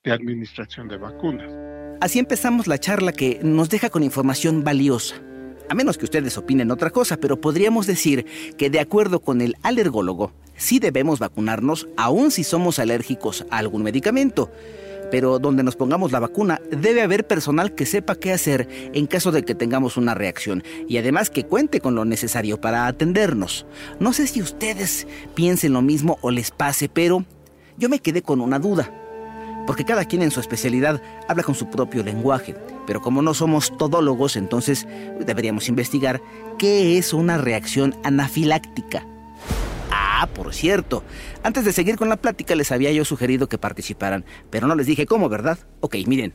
de 0.04 0.12
administración 0.12 0.88
de 0.88 0.98
vacunas. 0.98 1.52
Así 2.02 2.20
empezamos 2.20 2.68
la 2.68 2.80
charla 2.80 3.14
que 3.14 3.40
nos 3.44 3.70
deja 3.70 3.90
con 3.90 4.04
información 4.04 4.64
valiosa 4.64 5.22
a 5.72 5.74
menos 5.74 5.98
que 5.98 6.04
ustedes 6.04 6.38
opinen 6.38 6.70
otra 6.70 6.90
cosa, 6.90 7.16
pero 7.16 7.40
podríamos 7.40 7.88
decir 7.88 8.26
que 8.58 8.70
de 8.70 8.82
acuerdo 8.82 9.22
con 9.22 9.40
el 9.40 9.56
alergólogo, 9.64 10.34
sí 10.58 10.80
debemos 10.80 11.20
vacunarnos 11.20 11.88
aun 11.96 12.30
si 12.30 12.44
somos 12.44 12.78
alérgicos 12.78 13.46
a 13.50 13.60
algún 13.60 13.82
medicamento. 13.82 14.52
Pero 15.12 15.40
donde 15.40 15.64
nos 15.64 15.78
pongamos 15.78 16.12
la 16.12 16.20
vacuna, 16.20 16.60
debe 16.72 17.02
haber 17.02 17.26
personal 17.26 17.74
que 17.74 17.86
sepa 17.86 18.16
qué 18.16 18.34
hacer 18.34 18.68
en 18.94 19.08
caso 19.08 19.32
de 19.32 19.44
que 19.44 19.56
tengamos 19.56 19.96
una 19.96 20.14
reacción 20.14 20.62
y 20.90 20.98
además 20.98 21.30
que 21.30 21.46
cuente 21.46 21.80
con 21.80 21.96
lo 21.96 22.04
necesario 22.04 22.60
para 22.60 22.88
atendernos. 22.88 23.66
No 24.02 24.12
sé 24.12 24.28
si 24.28 24.42
ustedes 24.42 25.08
piensen 25.36 25.72
lo 25.72 25.82
mismo 25.82 26.20
o 26.20 26.32
les 26.32 26.52
pase, 26.52 26.90
pero 26.90 27.24
yo 27.78 27.88
me 27.88 28.00
quedé 28.00 28.22
con 28.22 28.42
una 28.42 28.60
duda 28.60 28.92
porque 29.66 29.86
cada 29.86 30.04
quien 30.04 30.22
en 30.22 30.32
su 30.32 30.42
especialidad 30.42 31.02
habla 31.30 31.44
con 31.44 31.56
su 31.56 31.70
propio 31.70 32.04
lenguaje. 32.04 32.56
Pero 32.86 33.02
como 33.02 33.22
no 33.22 33.34
somos 33.34 33.78
todólogos, 33.78 34.36
entonces 34.36 34.88
deberíamos 35.20 35.70
investigar 35.70 36.22
qué 36.58 36.98
es 36.98 37.14
una 37.14 37.38
reacción 37.38 37.96
anafiláctica. 38.04 39.06
Ah, 39.92 40.28
por 40.34 40.54
cierto, 40.54 41.04
antes 41.44 41.66
de 41.66 41.74
seguir 41.74 41.96
con 41.98 42.10
la 42.10 42.18
plática 42.18 42.56
les 42.56 42.72
había 42.72 42.92
yo 42.92 43.06
sugerido 43.06 43.48
que 43.50 43.58
participaran, 43.58 44.26
pero 44.50 44.68
no 44.68 44.76
les 44.76 44.88
dije 44.88 45.06
cómo, 45.06 45.30
¿verdad? 45.30 45.58
Ok, 45.80 45.96
miren, 46.06 46.34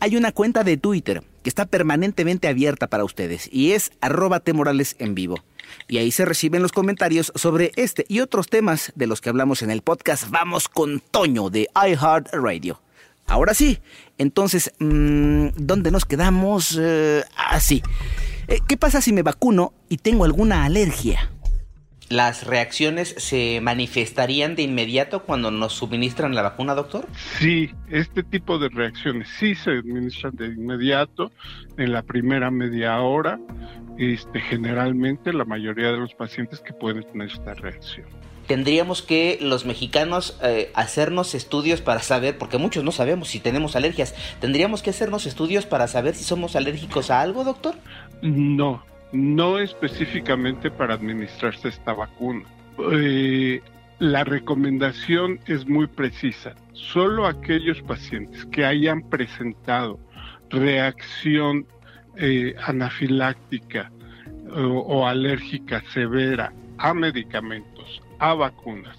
hay 0.00 0.16
una 0.16 0.32
cuenta 0.32 0.64
de 0.64 0.76
Twitter 0.76 1.24
que 1.42 1.48
está 1.48 1.66
permanentemente 1.66 2.48
abierta 2.48 2.86
para 2.86 3.04
ustedes 3.04 3.48
y 3.52 3.72
es 3.72 3.90
arroba 4.00 4.42
en 4.46 5.14
vivo. 5.14 5.42
Y 5.88 5.98
ahí 5.98 6.10
se 6.10 6.24
reciben 6.24 6.62
los 6.62 6.72
comentarios 6.72 7.32
sobre 7.34 7.72
este 7.76 8.06
y 8.08 8.20
otros 8.20 8.48
temas 8.48 8.92
de 8.94 9.06
los 9.06 9.20
que 9.20 9.28
hablamos 9.28 9.62
en 9.62 9.70
el 9.70 9.82
podcast 9.82 10.30
Vamos 10.30 10.68
con 10.68 11.00
Toño 11.00 11.50
de 11.50 11.68
iHeartRadio. 11.74 12.80
Ahora 13.28 13.52
sí, 13.52 13.78
entonces, 14.16 14.72
mm, 14.78 15.48
¿dónde 15.56 15.90
nos 15.90 16.06
quedamos? 16.06 16.78
Eh, 16.80 17.22
así. 17.36 17.82
Eh, 18.48 18.60
¿Qué 18.66 18.78
pasa 18.78 19.02
si 19.02 19.12
me 19.12 19.22
vacuno 19.22 19.74
y 19.90 19.98
tengo 19.98 20.24
alguna 20.24 20.64
alergia? 20.64 21.30
¿Las 22.08 22.46
reacciones 22.46 23.14
se 23.18 23.60
manifestarían 23.60 24.56
de 24.56 24.62
inmediato 24.62 25.24
cuando 25.24 25.50
nos 25.50 25.74
suministran 25.74 26.34
la 26.34 26.40
vacuna, 26.40 26.74
doctor? 26.74 27.06
Sí, 27.38 27.70
este 27.90 28.22
tipo 28.22 28.58
de 28.58 28.70
reacciones 28.70 29.28
sí 29.38 29.54
se 29.54 29.72
administran 29.72 30.34
de 30.34 30.46
inmediato 30.46 31.30
en 31.76 31.92
la 31.92 32.02
primera 32.02 32.50
media 32.50 32.98
hora. 33.00 33.38
Este, 33.98 34.40
generalmente 34.40 35.34
la 35.34 35.44
mayoría 35.44 35.88
de 35.88 35.98
los 35.98 36.14
pacientes 36.14 36.60
que 36.60 36.72
pueden 36.72 37.04
tener 37.12 37.28
esta 37.30 37.52
reacción. 37.52 38.06
Tendríamos 38.48 39.02
que 39.02 39.38
los 39.42 39.66
mexicanos 39.66 40.38
eh, 40.42 40.72
hacernos 40.74 41.34
estudios 41.34 41.82
para 41.82 42.00
saber, 42.00 42.38
porque 42.38 42.56
muchos 42.56 42.82
no 42.82 42.92
sabemos 42.92 43.28
si 43.28 43.40
tenemos 43.40 43.76
alergias, 43.76 44.14
¿tendríamos 44.40 44.82
que 44.82 44.88
hacernos 44.88 45.26
estudios 45.26 45.66
para 45.66 45.86
saber 45.86 46.14
si 46.14 46.24
somos 46.24 46.56
alérgicos 46.56 47.10
a 47.10 47.20
algo, 47.20 47.44
doctor? 47.44 47.74
No, 48.22 48.82
no 49.12 49.58
específicamente 49.58 50.70
para 50.70 50.94
administrarse 50.94 51.68
esta 51.68 51.92
vacuna. 51.92 52.46
Eh, 52.90 53.60
la 53.98 54.24
recomendación 54.24 55.40
es 55.46 55.68
muy 55.68 55.86
precisa. 55.86 56.54
Solo 56.72 57.26
aquellos 57.26 57.82
pacientes 57.82 58.46
que 58.46 58.64
hayan 58.64 59.02
presentado 59.10 60.00
reacción 60.48 61.66
eh, 62.16 62.54
anafiláctica 62.64 63.92
o 64.50 65.06
alérgica 65.06 65.82
severa 65.92 66.50
a 66.78 66.94
medicamentos, 66.94 68.00
a 68.18 68.34
vacunas 68.34 68.98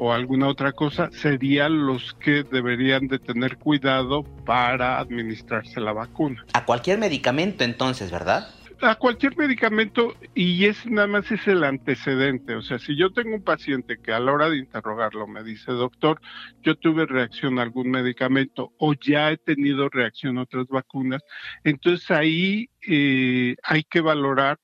o 0.00 0.12
alguna 0.12 0.46
otra 0.46 0.72
cosa, 0.72 1.10
serían 1.10 1.84
los 1.84 2.14
que 2.14 2.44
deberían 2.44 3.08
de 3.08 3.18
tener 3.18 3.58
cuidado 3.58 4.22
para 4.46 5.00
administrarse 5.00 5.80
la 5.80 5.92
vacuna. 5.92 6.44
A 6.52 6.64
cualquier 6.64 6.98
medicamento 6.98 7.64
entonces, 7.64 8.12
¿verdad? 8.12 8.48
a 8.80 8.94
cualquier 8.94 9.36
medicamento 9.36 10.14
y 10.34 10.66
ese 10.66 10.90
nada 10.90 11.08
más 11.08 11.30
es 11.30 11.46
el 11.48 11.64
antecedente. 11.64 12.54
O 12.54 12.62
sea, 12.62 12.78
si 12.78 12.96
yo 12.96 13.12
tengo 13.12 13.34
un 13.34 13.42
paciente 13.42 13.98
que 14.00 14.12
a 14.12 14.20
la 14.20 14.32
hora 14.32 14.48
de 14.48 14.58
interrogarlo 14.58 15.26
me 15.26 15.42
dice, 15.42 15.72
doctor, 15.72 16.20
yo 16.62 16.76
tuve 16.76 17.06
reacción 17.06 17.58
a 17.58 17.62
algún 17.62 17.90
medicamento 17.90 18.72
o 18.78 18.94
ya 18.94 19.30
he 19.30 19.36
tenido 19.36 19.88
reacción 19.88 20.38
a 20.38 20.42
otras 20.42 20.66
vacunas, 20.68 21.22
entonces 21.64 22.10
ahí 22.10 22.70
eh, 22.86 23.56
hay 23.62 23.82
que 23.84 24.00
valorar 24.00 24.58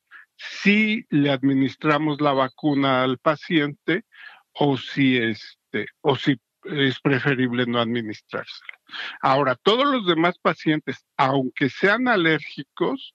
si 0.50 1.04
le 1.10 1.30
administramos 1.30 2.20
la 2.20 2.32
vacuna 2.32 3.02
al 3.02 3.18
paciente 3.18 4.04
o 4.52 4.76
si 4.76 5.16
este, 5.16 5.86
o 6.00 6.16
si 6.16 6.40
es 6.64 7.00
preferible 7.00 7.66
no 7.66 7.78
administrársela. 7.80 8.72
Ahora, 9.20 9.54
todos 9.56 9.86
los 9.86 10.06
demás 10.06 10.38
pacientes, 10.38 11.04
aunque 11.16 11.68
sean 11.68 12.08
alérgicos, 12.08 13.14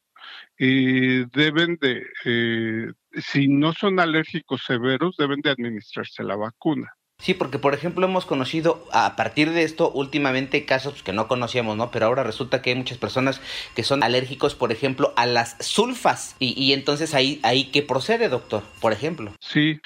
eh, 0.57 1.25
deben 1.31 1.77
de, 1.81 2.05
eh, 2.25 2.91
si 3.13 3.47
no 3.47 3.73
son 3.73 3.99
alérgicos 3.99 4.63
severos, 4.65 5.15
deben 5.17 5.41
de 5.41 5.51
administrarse 5.51 6.23
la 6.23 6.35
vacuna. 6.35 6.93
Sí, 7.19 7.33
porque 7.33 7.59
por 7.59 7.73
ejemplo 7.73 8.05
hemos 8.05 8.25
conocido 8.25 8.87
a 8.93 9.17
partir 9.17 9.51
de 9.51 9.63
esto 9.63 9.91
últimamente 9.91 10.65
casos 10.65 11.03
que 11.03 11.11
no 11.11 11.27
conocíamos, 11.27 11.75
¿no? 11.75 11.91
Pero 11.91 12.05
ahora 12.05 12.23
resulta 12.23 12.61
que 12.61 12.69
hay 12.69 12.77
muchas 12.77 12.97
personas 12.97 13.41
que 13.75 13.83
son 13.83 14.03
alérgicos, 14.03 14.55
por 14.55 14.71
ejemplo, 14.71 15.13
a 15.17 15.25
las 15.25 15.57
sulfas. 15.59 16.37
Y, 16.39 16.71
entonces 16.71 17.13
ahí, 17.13 17.41
ahí 17.43 17.65
qué 17.65 17.83
procede, 17.83 18.29
doctor, 18.29 18.63
por 18.79 18.93
ejemplo. 18.93 19.33
Sí, 19.41 19.81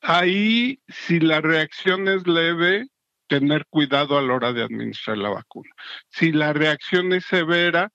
ahí 0.00 0.80
si 0.88 1.20
la 1.20 1.42
reacción 1.42 2.08
es 2.08 2.26
leve, 2.26 2.86
tener 3.26 3.66
cuidado 3.68 4.16
a 4.16 4.22
la 4.22 4.32
hora 4.32 4.54
de 4.54 4.62
administrar 4.62 5.18
la 5.18 5.28
vacuna. 5.28 5.70
Si 6.08 6.32
la 6.32 6.54
reacción 6.54 7.12
es 7.12 7.26
severa, 7.26 7.92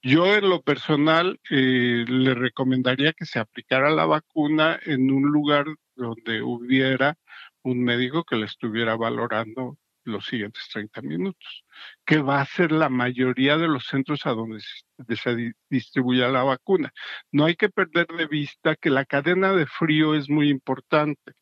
yo 0.00 0.34
en 0.34 0.48
lo 0.48 0.62
personal 0.62 1.38
eh, 1.50 2.06
le 2.08 2.34
recomendaría 2.34 3.12
que 3.12 3.26
se 3.26 3.38
aplicara 3.38 3.90
la 3.90 4.06
vacuna 4.06 4.80
en 4.86 5.10
un 5.10 5.24
lugar 5.24 5.66
donde 5.94 6.40
hubiera 6.40 7.18
un 7.64 7.82
médico 7.82 8.24
que 8.24 8.36
le 8.36 8.46
estuviera 8.46 8.96
valorando 8.96 9.78
los 10.04 10.26
siguientes 10.26 10.68
30 10.72 11.02
minutos. 11.02 11.64
Que 12.04 12.18
va 12.18 12.40
a 12.40 12.46
ser 12.46 12.72
la 12.72 12.88
mayoría 12.88 13.56
de 13.56 13.68
los 13.68 13.86
centros 13.86 14.26
a 14.26 14.30
donde 14.30 14.60
se 14.60 15.54
distribuya 15.68 16.28
la 16.28 16.42
vacuna. 16.42 16.92
No 17.30 17.44
hay 17.44 17.56
que 17.56 17.68
perder 17.68 18.06
de 18.06 18.26
vista 18.26 18.76
que 18.76 18.90
la 18.90 19.04
cadena 19.04 19.52
de 19.52 19.66
frío 19.66 20.14
es 20.14 20.28
muy 20.28 20.48
importante. 20.48 21.32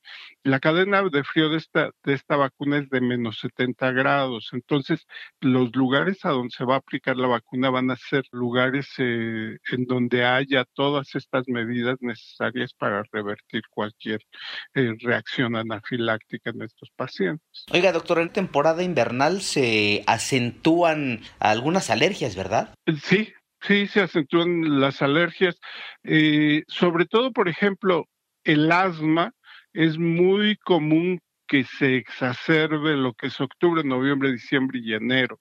La 0.43 0.61
cadena 0.61 1.03
de 1.03 1.25
frío 1.25 1.49
de 1.51 1.59
esta, 1.59 1.91
de 2.05 2.15
esta 2.15 2.37
vacuna 2.37 2.79
es 2.79 2.89
de 2.91 3.01
menos 3.01 3.39
70 3.41 3.93
grados. 3.93 4.51
Entonces, 4.53 5.07
los 5.41 5.75
lugares 5.75 6.25
a 6.25 6.31
donde 6.31 6.55
se 6.57 6.65
va 6.65 6.75
a 6.75 6.79
aplicar 6.79 7.17
la 7.17 7.29
vacuna 7.29 7.71
van 7.71 7.91
a 7.91 7.97
ser 7.97 8.25
lugares 8.33 8.89
eh, 8.99 9.59
en 9.73 9.85
donde 9.87 10.25
haya 10.25 10.65
todas 10.75 11.15
estas 11.15 11.49
medidas 11.49 11.97
necesarias 12.01 12.73
para 12.75 13.03
revertir 13.13 13.63
cualquier 13.71 14.21
eh, 14.75 14.95
reacción 15.01 15.57
anafiláctica 15.57 16.51
en 16.51 16.63
estos 16.63 16.91
pacientes. 16.97 17.67
Oiga, 17.73 17.93
doctor, 17.93 18.21
en 18.21 18.33
temporada 18.33 18.83
invernal 18.83 19.43
se 19.43 20.03
acentúan 20.51 21.21
algunas 21.39 21.91
alergias, 21.91 22.37
¿verdad? 22.37 22.75
Sí, 23.03 23.33
Sí, 23.63 23.87
se 23.89 24.01
acentúan 24.01 24.81
las 24.81 25.03
alergias. 25.03 25.59
Eh, 26.03 26.65
sobre 26.69 27.05
todo, 27.05 27.33
por 27.33 27.49
ejemplo, 27.49 28.07
el 28.45 28.73
asma 28.73 29.33
es 29.75 29.99
muy 29.99 30.57
común 30.57 31.21
que 31.47 31.65
se 31.65 31.97
exacerbe 31.97 32.97
lo 32.97 33.13
que 33.13 33.27
es 33.27 33.41
octubre, 33.41 33.85
noviembre, 33.85 34.33
diciembre 34.33 34.81
y 34.83 34.95
enero. 34.95 35.41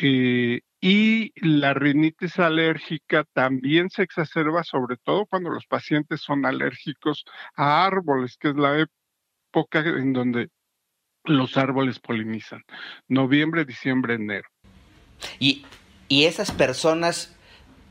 Eh, 0.00 0.62
y 0.80 1.32
la 1.36 1.74
rinitis 1.74 2.38
alérgica 2.40 3.24
también 3.32 3.88
se 3.90 4.02
exacerba, 4.02 4.64
sobre 4.64 4.96
todo 4.96 5.26
cuando 5.26 5.50
los 5.50 5.66
pacientes 5.66 6.22
son 6.22 6.44
alérgicos 6.44 7.24
a 7.54 7.86
árboles, 7.86 8.36
que 8.36 8.48
es 8.48 8.56
la 8.56 8.80
época 8.80 9.80
en 9.80 10.12
donde 10.12 10.48
los 11.24 11.56
árboles 11.56 11.98
polinizan. 11.98 12.62
Noviembre, 13.08 13.64
diciembre, 13.64 14.14
enero. 14.14 14.48
Y 15.38 15.64
y 16.12 16.26
esas 16.26 16.52
personas 16.52 17.34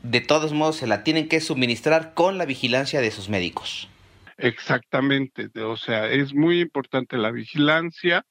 de 0.04 0.20
todos 0.20 0.52
modos 0.52 0.76
se 0.76 0.86
la 0.86 1.02
tienen 1.02 1.26
que 1.26 1.40
suministrar 1.40 2.14
con 2.14 2.38
la 2.38 2.44
vigilancia 2.44 3.00
de 3.00 3.10
sus 3.10 3.28
médicos. 3.28 3.88
Exactamente, 4.36 5.50
o 5.60 5.76
sea, 5.76 6.08
es 6.08 6.32
muy 6.32 6.60
importante 6.60 7.16
la 7.16 7.32
vigilancia 7.32 8.24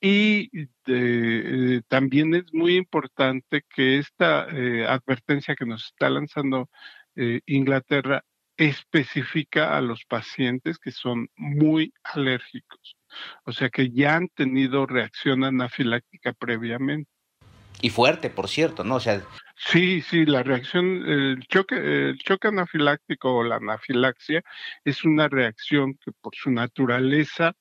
y 0.00 0.48
eh, 0.86 1.80
también 1.88 2.36
es 2.36 2.54
muy 2.54 2.76
importante 2.76 3.64
que 3.68 3.98
esta 3.98 4.46
eh, 4.48 4.86
advertencia 4.86 5.56
que 5.56 5.66
nos 5.66 5.86
está 5.86 6.08
lanzando 6.08 6.70
eh, 7.16 7.40
Inglaterra 7.46 8.24
especifica 8.68 9.76
a 9.76 9.80
los 9.80 10.04
pacientes 10.04 10.78
que 10.78 10.90
son 10.90 11.28
muy 11.36 11.92
alérgicos, 12.04 12.96
o 13.44 13.52
sea, 13.52 13.70
que 13.70 13.90
ya 13.90 14.16
han 14.16 14.28
tenido 14.28 14.86
reacción 14.86 15.44
anafiláctica 15.44 16.32
previamente. 16.32 17.10
Y 17.80 17.90
fuerte, 17.90 18.30
por 18.30 18.48
cierto, 18.48 18.84
¿no? 18.84 18.96
O 18.96 19.00
sea, 19.00 19.22
Sí, 19.64 20.02
sí, 20.02 20.26
la 20.26 20.42
reacción, 20.42 21.08
el 21.08 21.46
choque, 21.46 21.76
el 21.76 22.18
choque 22.18 22.48
anafiláctico 22.48 23.32
o 23.36 23.44
la 23.44 23.56
anafilaxia 23.56 24.42
es 24.84 25.04
una 25.04 25.28
reacción 25.28 25.94
que 25.94 26.10
por 26.20 26.34
su 26.34 26.50
naturaleza 26.50 27.52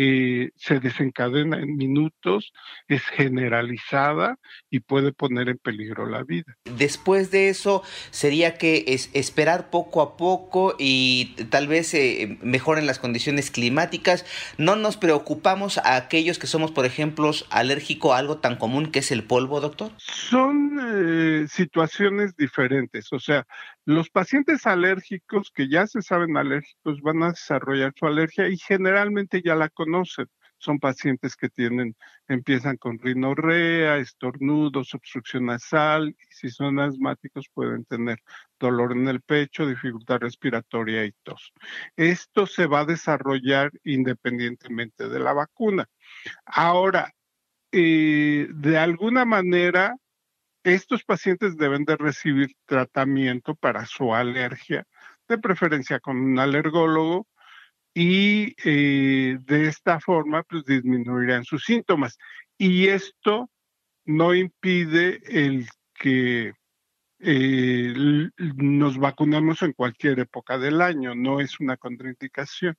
eh, 0.00 0.50
se 0.54 0.78
desencadena 0.78 1.58
en 1.58 1.76
minutos, 1.76 2.52
es 2.86 3.02
generalizada 3.02 4.38
y 4.70 4.78
puede 4.78 5.12
poner 5.12 5.48
en 5.48 5.58
peligro 5.58 6.06
la 6.06 6.22
vida. 6.22 6.56
Después 6.76 7.32
de 7.32 7.48
eso, 7.48 7.82
sería 8.10 8.58
que 8.58 8.84
es 8.86 9.10
esperar 9.12 9.70
poco 9.70 10.00
a 10.00 10.16
poco 10.16 10.76
y 10.78 11.34
tal 11.50 11.66
vez 11.66 11.94
eh, 11.94 12.38
mejoren 12.42 12.86
las 12.86 13.00
condiciones 13.00 13.50
climáticas. 13.50 14.24
No 14.56 14.76
nos 14.76 14.96
preocupamos 14.96 15.78
a 15.78 15.96
aquellos 15.96 16.38
que 16.38 16.46
somos, 16.46 16.70
por 16.70 16.86
ejemplo, 16.86 17.32
alérgico 17.50 18.14
a 18.14 18.18
algo 18.18 18.38
tan 18.38 18.54
común 18.54 18.92
que 18.92 19.00
es 19.00 19.10
el 19.10 19.24
polvo, 19.24 19.60
doctor. 19.60 19.90
Son 19.98 20.78
eh, 20.80 21.48
situaciones 21.48 22.36
diferentes, 22.36 23.12
o 23.12 23.18
sea, 23.18 23.44
los 23.84 24.10
pacientes 24.10 24.66
alérgicos 24.66 25.50
que 25.50 25.68
ya 25.68 25.86
se 25.86 26.02
saben 26.02 26.36
alérgicos 26.36 27.00
van 27.00 27.22
a 27.22 27.30
desarrollar 27.30 27.94
su 27.98 28.06
alergia 28.06 28.46
y 28.46 28.58
generalmente 28.58 29.40
ya 29.42 29.54
la 29.54 29.70
conocen. 29.70 29.87
Son 30.58 30.80
pacientes 30.80 31.36
que 31.36 31.48
tienen, 31.48 31.96
empiezan 32.26 32.76
con 32.76 32.98
rinorrea, 32.98 33.98
estornudos, 33.98 34.92
obstrucción 34.94 35.46
nasal, 35.46 36.08
y 36.08 36.34
si 36.34 36.50
son 36.50 36.80
asmáticos 36.80 37.46
pueden 37.54 37.84
tener 37.84 38.18
dolor 38.58 38.92
en 38.92 39.06
el 39.06 39.20
pecho, 39.20 39.66
dificultad 39.66 40.18
respiratoria 40.18 41.04
y 41.04 41.12
tos. 41.22 41.52
Esto 41.96 42.46
se 42.46 42.66
va 42.66 42.80
a 42.80 42.84
desarrollar 42.86 43.70
independientemente 43.84 45.08
de 45.08 45.20
la 45.20 45.32
vacuna. 45.32 45.88
Ahora, 46.44 47.14
eh, 47.70 48.48
de 48.50 48.78
alguna 48.78 49.24
manera, 49.24 49.94
estos 50.64 51.04
pacientes 51.04 51.56
deben 51.56 51.84
de 51.84 51.96
recibir 51.96 52.48
tratamiento 52.66 53.54
para 53.54 53.86
su 53.86 54.14
alergia, 54.14 54.86
de 55.28 55.38
preferencia 55.38 56.00
con 56.00 56.16
un 56.18 56.38
alergólogo, 56.38 57.26
y 58.00 58.54
eh, 58.64 59.38
de 59.40 59.66
esta 59.66 59.98
forma 59.98 60.44
pues 60.44 60.64
disminuirán 60.64 61.42
sus 61.42 61.64
síntomas. 61.64 62.16
Y 62.56 62.86
esto 62.86 63.50
no 64.04 64.36
impide 64.36 65.20
el 65.26 65.66
que 65.94 66.52
eh, 67.18 67.94
nos 68.36 68.98
vacunemos 68.98 69.62
en 69.62 69.72
cualquier 69.72 70.20
época 70.20 70.58
del 70.58 70.80
año, 70.80 71.16
no 71.16 71.40
es 71.40 71.58
una 71.58 71.76
contraindicación. 71.76 72.76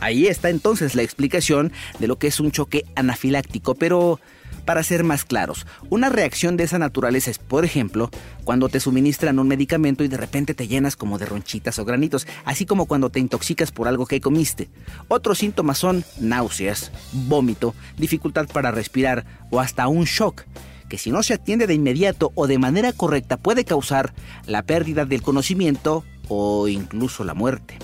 Ahí 0.00 0.26
está 0.26 0.48
entonces 0.50 0.94
la 0.94 1.02
explicación 1.02 1.72
de 1.98 2.06
lo 2.06 2.18
que 2.18 2.28
es 2.28 2.38
un 2.38 2.52
choque 2.52 2.84
anafiláctico, 2.94 3.74
pero 3.74 4.20
para 4.64 4.82
ser 4.82 5.02
más 5.02 5.24
claros, 5.24 5.66
una 5.90 6.08
reacción 6.08 6.56
de 6.56 6.64
esa 6.64 6.78
naturaleza 6.78 7.30
es, 7.30 7.38
por 7.38 7.64
ejemplo, 7.64 8.10
cuando 8.44 8.68
te 8.68 8.80
suministran 8.80 9.38
un 9.38 9.48
medicamento 9.48 10.04
y 10.04 10.08
de 10.08 10.16
repente 10.16 10.54
te 10.54 10.68
llenas 10.68 10.94
como 10.94 11.18
de 11.18 11.26
ronchitas 11.26 11.78
o 11.78 11.84
granitos, 11.84 12.26
así 12.44 12.66
como 12.66 12.86
cuando 12.86 13.10
te 13.10 13.18
intoxicas 13.18 13.72
por 13.72 13.88
algo 13.88 14.06
que 14.06 14.20
comiste. 14.20 14.68
Otros 15.08 15.38
síntomas 15.38 15.78
son 15.78 16.04
náuseas, 16.20 16.92
vómito, 17.12 17.74
dificultad 17.96 18.46
para 18.46 18.70
respirar 18.70 19.24
o 19.50 19.58
hasta 19.58 19.88
un 19.88 20.04
shock 20.04 20.44
que 20.88 20.98
si 20.98 21.10
no 21.10 21.22
se 21.22 21.34
atiende 21.34 21.66
de 21.66 21.74
inmediato 21.74 22.32
o 22.34 22.46
de 22.46 22.58
manera 22.58 22.92
correcta 22.92 23.36
puede 23.36 23.64
causar 23.64 24.14
la 24.46 24.62
pérdida 24.62 25.04
del 25.04 25.22
conocimiento 25.22 26.04
o 26.28 26.68
incluso 26.68 27.24
la 27.24 27.34
muerte. 27.34 27.78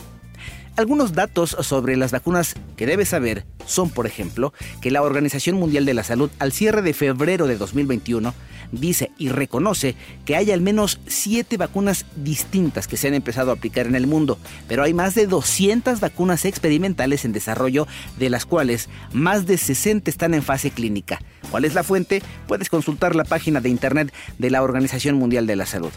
Algunos 0.76 1.12
datos 1.12 1.56
sobre 1.60 1.96
las 1.96 2.10
vacunas 2.10 2.56
que 2.76 2.87
debes 2.87 3.10
saber 3.10 3.46
son, 3.64 3.90
por 3.90 4.08
ejemplo, 4.08 4.52
que 4.80 4.90
la 4.90 5.02
Organización 5.02 5.54
Mundial 5.56 5.84
de 5.84 5.94
la 5.94 6.02
Salud 6.02 6.30
al 6.40 6.50
cierre 6.50 6.82
de 6.82 6.92
febrero 6.92 7.46
de 7.46 7.56
2021 7.56 8.34
dice 8.72 9.12
y 9.16 9.28
reconoce 9.28 9.94
que 10.24 10.34
hay 10.34 10.50
al 10.50 10.60
menos 10.60 10.98
7 11.06 11.56
vacunas 11.58 12.06
distintas 12.16 12.88
que 12.88 12.96
se 12.96 13.06
han 13.06 13.14
empezado 13.14 13.52
a 13.52 13.54
aplicar 13.54 13.87
en 13.87 13.94
el 13.94 14.08
mundo, 14.08 14.37
pero 14.66 14.82
hay 14.82 14.94
más 14.94 15.14
de 15.14 15.28
200 15.28 16.00
vacunas 16.00 16.44
experimentales 16.44 17.24
en 17.24 17.32
desarrollo, 17.32 17.87
de 18.18 18.30
las 18.30 18.44
cuales 18.44 18.88
más 19.12 19.46
de 19.46 19.58
60 19.58 20.10
están 20.10 20.34
en 20.34 20.42
fase 20.42 20.72
clínica. 20.72 21.20
¿Cuál 21.52 21.66
es 21.66 21.74
la 21.74 21.84
fuente? 21.84 22.20
Puedes 22.48 22.68
consultar 22.68 23.14
la 23.14 23.24
página 23.24 23.60
de 23.60 23.68
internet 23.68 24.12
de 24.38 24.50
la 24.50 24.64
Organización 24.64 25.14
Mundial 25.14 25.46
de 25.46 25.54
la 25.54 25.66
Salud. 25.66 25.92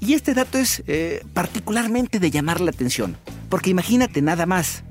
Y 0.00 0.14
este 0.14 0.32
dato 0.32 0.58
es 0.58 0.82
eh, 0.86 1.22
particularmente 1.34 2.18
de 2.18 2.30
llamar 2.30 2.60
la 2.60 2.70
atención, 2.70 3.18
porque 3.50 3.70
imagínate 3.70 4.22
nada 4.22 4.46
más, 4.46 4.82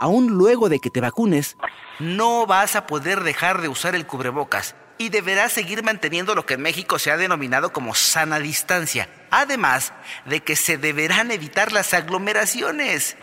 aún 0.00 0.28
luego 0.28 0.70
de 0.70 0.80
que 0.80 0.90
te 0.90 1.00
vacunes, 1.02 1.56
no 2.00 2.46
vas 2.46 2.74
a 2.74 2.86
poder 2.86 3.22
dejar 3.22 3.60
de 3.60 3.68
usar 3.68 3.94
el 3.94 4.06
cubrebocas 4.06 4.74
y 4.98 5.10
deberás 5.10 5.52
seguir 5.52 5.82
manteniendo 5.82 6.34
lo 6.34 6.46
que 6.46 6.54
en 6.54 6.62
México 6.62 6.98
se 6.98 7.10
ha 7.10 7.18
denominado 7.18 7.72
como 7.72 7.94
sana 7.94 8.38
distancia, 8.38 9.08
además 9.30 9.92
de 10.24 10.40
que 10.40 10.56
se 10.56 10.78
deberán 10.78 11.30
evitar 11.30 11.72
las 11.72 11.92
aglomeraciones. 11.92 13.16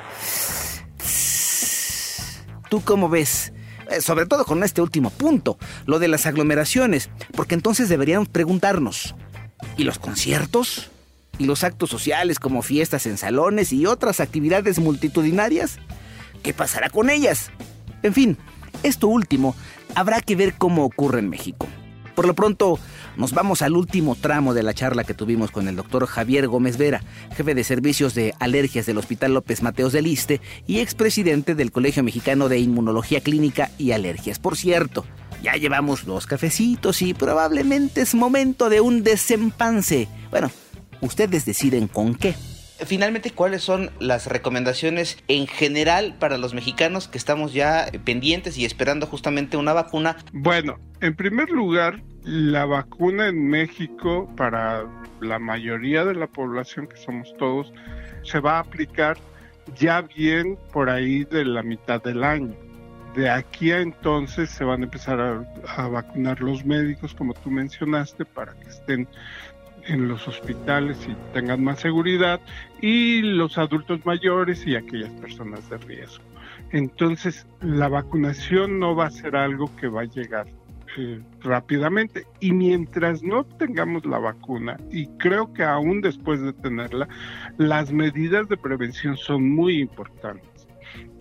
¿Tú 2.70 2.82
cómo 2.84 3.10
ves? 3.10 3.54
Eh, 3.90 4.02
sobre 4.02 4.26
todo 4.28 4.46
con 4.46 4.64
este 4.64 4.82
último 4.82 5.10
punto, 5.10 5.58
lo 5.86 6.00
de 6.00 6.08
las 6.08 6.26
aglomeraciones, 6.26 7.10
porque 7.36 7.56
entonces 7.56 7.90
deberíamos 7.90 8.30
preguntarnos, 8.30 9.16
¿y 9.78 9.84
los 9.84 10.00
conciertos? 10.00 10.92
Y 11.38 11.46
los 11.46 11.64
actos 11.64 11.90
sociales 11.90 12.40
como 12.40 12.62
fiestas 12.62 13.06
en 13.06 13.18
salones 13.18 13.74
y 13.74 13.86
otras 13.86 14.20
actividades 14.20 14.80
multitudinarias? 14.80 15.80
¿Qué 16.42 16.54
pasará 16.54 16.90
con 16.90 17.10
ellas? 17.10 17.52
En 18.02 18.14
fin, 18.14 18.38
esto 18.84 19.08
último 19.08 19.56
habrá 19.96 20.22
que 20.22 20.36
ver 20.36 20.56
cómo 20.56 20.84
ocurre 20.84 21.20
en 21.20 21.30
México. 21.30 21.68
Por 22.16 22.28
lo 22.28 22.36
pronto, 22.36 22.80
nos 23.18 23.34
vamos 23.34 23.64
al 23.64 23.76
último 23.76 24.16
tramo 24.16 24.54
de 24.54 24.62
la 24.62 24.74
charla 24.74 25.04
que 25.04 25.16
tuvimos 25.16 25.50
con 25.50 25.68
el 25.68 25.76
doctor 25.76 26.06
Javier 26.06 26.48
Gómez 26.48 26.78
Vera, 26.78 27.02
jefe 27.36 27.56
de 27.56 27.64
servicios 27.64 28.14
de 28.14 28.36
alergias 28.40 28.86
del 28.86 29.00
Hospital 29.00 29.34
López 29.34 29.64
Mateos 29.64 29.94
del 29.94 30.04
Liste 30.04 30.40
y 30.68 30.80
expresidente 30.80 31.56
del 31.56 31.72
Colegio 31.72 32.04
Mexicano 32.04 32.50
de 32.50 32.60
Inmunología 32.60 33.22
Clínica 33.22 33.72
y 33.80 33.92
Alergias. 33.92 34.38
Por 34.38 34.58
cierto, 34.58 35.06
ya 35.42 35.56
llevamos 35.56 36.06
dos 36.06 36.28
cafecitos 36.28 37.02
y 37.02 37.16
probablemente 37.16 38.02
es 38.02 38.14
momento 38.14 38.70
de 38.70 38.82
un 38.82 39.04
desempance. 39.04 40.08
Bueno, 40.30 40.52
Ustedes 41.04 41.46
deciden 41.46 41.90
con 41.90 42.16
qué. 42.16 42.34
Finalmente, 42.86 43.32
¿cuáles 43.32 43.62
son 43.62 43.92
las 44.00 44.28
recomendaciones 44.28 45.18
en 45.28 45.48
general 45.48 46.16
para 46.18 46.38
los 46.38 46.54
mexicanos 46.54 47.10
que 47.10 47.18
estamos 47.18 47.54
ya 47.54 47.92
pendientes 48.06 48.58
y 48.58 48.64
esperando 48.64 49.06
justamente 49.06 49.58
una 49.58 49.74
vacuna? 49.74 50.16
Bueno, 50.32 50.80
en 51.02 51.14
primer 51.16 51.50
lugar, 51.50 52.02
La 52.24 52.64
vacuna 52.64 53.28
en 53.28 53.50
México 53.50 54.30
para 54.38 54.86
la 55.20 55.40
mayoría 55.40 56.06
de 56.06 56.16
la 56.16 56.28
población 56.28 56.88
que 56.88 56.96
somos 56.96 57.36
todos 57.38 57.74
se 58.24 58.40
va 58.40 58.56
a 58.56 58.60
aplicar 58.60 59.18
ya 59.78 60.04
bien 60.04 60.58
por 60.72 60.90
ahí 60.90 61.26
de 61.26 61.44
la 61.44 61.64
mitad 61.64 62.02
del 62.02 62.24
año. 62.24 62.56
De 63.14 63.30
aquí 63.30 63.72
a 63.72 63.82
entonces 63.82 64.50
se 64.52 64.64
van 64.64 64.82
a 64.82 64.84
empezar 64.86 65.20
a, 65.20 65.88
vacunar 65.90 66.40
los 66.40 66.64
médicos, 66.64 67.14
como 67.14 67.34
tú 67.34 67.52
mencionaste, 67.52 68.24
para 68.24 68.54
que 68.54 68.70
estén 68.70 69.06
en 69.88 70.08
los 70.08 70.28
hospitales 70.28 71.08
y 71.08 71.16
tengan 71.34 71.64
más 71.64 71.80
seguridad, 71.80 72.40
y 72.82 73.22
los 73.22 73.58
adultos 73.58 74.06
mayores 74.06 74.66
y 74.66 74.76
aquellas 74.76 75.12
personas 75.14 75.70
de 75.70 75.78
riesgo. 75.78 76.24
Entonces, 76.72 77.48
la 77.62 77.88
vacunación 77.88 78.80
no 78.80 78.96
va 78.96 79.08
a 79.08 79.12
ser 79.12 79.36
algo 79.36 79.74
que 79.76 79.88
va 79.88 80.02
a 80.02 80.06
llegar 80.06 80.48
eh, 80.98 81.22
rápidamente. 81.42 82.26
Y 82.40 82.52
mientras 82.52 83.24
no 83.24 83.44
tengamos 83.44 84.06
la 84.06 84.20
vacuna, 84.20 84.78
y 84.92 85.08
creo 85.18 85.54
que 85.54 85.64
aún 85.64 86.02
después 86.02 86.42
de 86.42 86.54
tenerla, 86.54 87.08
las 87.58 87.92
medidas 87.92 88.48
de 88.50 88.58
prevención 88.58 89.18
son 89.18 89.50
muy 89.50 89.80
importantes. 89.80 90.68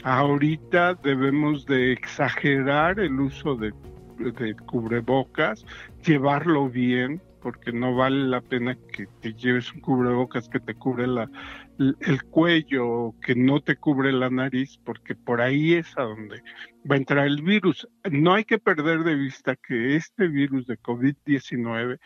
Ahorita 0.04 0.94
debemos 0.94 1.64
de 1.66 1.92
exagerar 1.92 2.98
el 2.98 3.18
uso 3.20 3.54
de, 3.54 3.72
de 4.18 4.54
cubrebocas, 4.54 5.64
llevarlo 6.04 6.68
bien, 6.68 7.22
porque 7.42 7.72
no 7.72 7.94
vale 7.94 8.24
la 8.26 8.40
pena 8.40 8.76
que 8.92 9.06
te 9.20 9.34
lleves 9.34 9.72
un 9.72 9.80
cubrebocas 9.80 10.48
que 10.48 10.60
te 10.60 10.74
cubre 10.74 11.04
el 11.04 12.24
cuello, 12.24 13.14
que 13.20 13.34
no 13.34 13.60
te 13.60 13.76
cubre 13.76 14.12
la 14.12 14.30
nariz, 14.30 14.78
porque 14.84 15.14
por 15.14 15.40
ahí 15.40 15.74
es 15.74 15.96
a 15.98 16.02
donde 16.02 16.42
va 16.88 16.94
a 16.94 16.98
entrar 16.98 17.26
el 17.26 17.42
virus. 17.42 17.88
No 18.10 18.34
hay 18.34 18.44
que 18.44 18.58
perder 18.58 19.04
de 19.04 19.16
vista 19.16 19.56
que 19.56 19.96
este 19.96 20.28
virus 20.28 20.66
de 20.66 20.78
COVID-19 20.78 21.98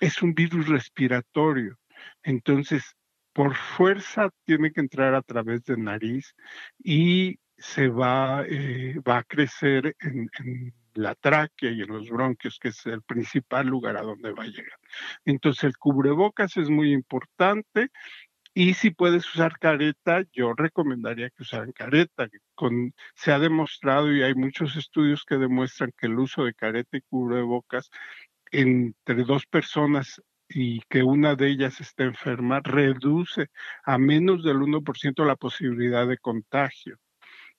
es 0.00 0.22
un 0.22 0.34
virus 0.34 0.68
respiratorio. 0.68 1.78
Entonces, 2.22 2.96
por 3.32 3.54
fuerza 3.54 4.30
tiene 4.44 4.72
que 4.72 4.80
entrar 4.80 5.14
a 5.14 5.22
través 5.22 5.64
de 5.64 5.76
nariz 5.76 6.34
y 6.78 7.38
se 7.58 7.88
va, 7.88 8.44
eh, 8.48 9.00
va 9.06 9.18
a 9.18 9.24
crecer 9.24 9.96
en, 10.00 10.28
en 10.38 10.74
la 10.96 11.14
tráquea 11.14 11.70
y 11.70 11.82
en 11.82 11.88
los 11.88 12.08
bronquios, 12.08 12.58
que 12.58 12.68
es 12.68 12.86
el 12.86 13.02
principal 13.02 13.66
lugar 13.66 13.96
a 13.96 14.02
donde 14.02 14.32
va 14.32 14.44
a 14.44 14.48
llegar. 14.48 14.78
Entonces 15.24 15.64
el 15.64 15.76
cubrebocas 15.76 16.56
es 16.56 16.70
muy 16.70 16.92
importante 16.92 17.90
y 18.54 18.72
si 18.74 18.90
puedes 18.90 19.28
usar 19.34 19.58
careta, 19.58 20.22
yo 20.32 20.54
recomendaría 20.54 21.28
que 21.28 21.42
usaran 21.42 21.72
careta. 21.72 22.26
Con, 22.54 22.94
se 23.14 23.30
ha 23.30 23.38
demostrado 23.38 24.10
y 24.14 24.22
hay 24.22 24.34
muchos 24.34 24.76
estudios 24.76 25.24
que 25.24 25.36
demuestran 25.36 25.92
que 25.96 26.06
el 26.06 26.18
uso 26.18 26.44
de 26.44 26.54
careta 26.54 26.96
y 26.96 27.02
cubrebocas 27.02 27.90
entre 28.50 29.24
dos 29.24 29.44
personas 29.46 30.22
y 30.48 30.80
que 30.88 31.02
una 31.02 31.34
de 31.34 31.48
ellas 31.48 31.80
esté 31.80 32.04
enferma 32.04 32.60
reduce 32.64 33.48
a 33.84 33.98
menos 33.98 34.42
del 34.42 34.58
1% 34.58 35.26
la 35.26 35.36
posibilidad 35.36 36.06
de 36.06 36.16
contagio. 36.18 36.98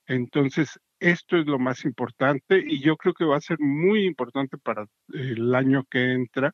Entonces, 0.07 0.79
esto 0.99 1.37
es 1.37 1.45
lo 1.45 1.59
más 1.59 1.85
importante 1.85 2.63
y 2.65 2.81
yo 2.81 2.97
creo 2.97 3.13
que 3.13 3.25
va 3.25 3.37
a 3.37 3.41
ser 3.41 3.59
muy 3.59 4.05
importante 4.05 4.57
para 4.57 4.85
el 5.13 5.53
año 5.55 5.85
que 5.89 6.13
entra, 6.13 6.53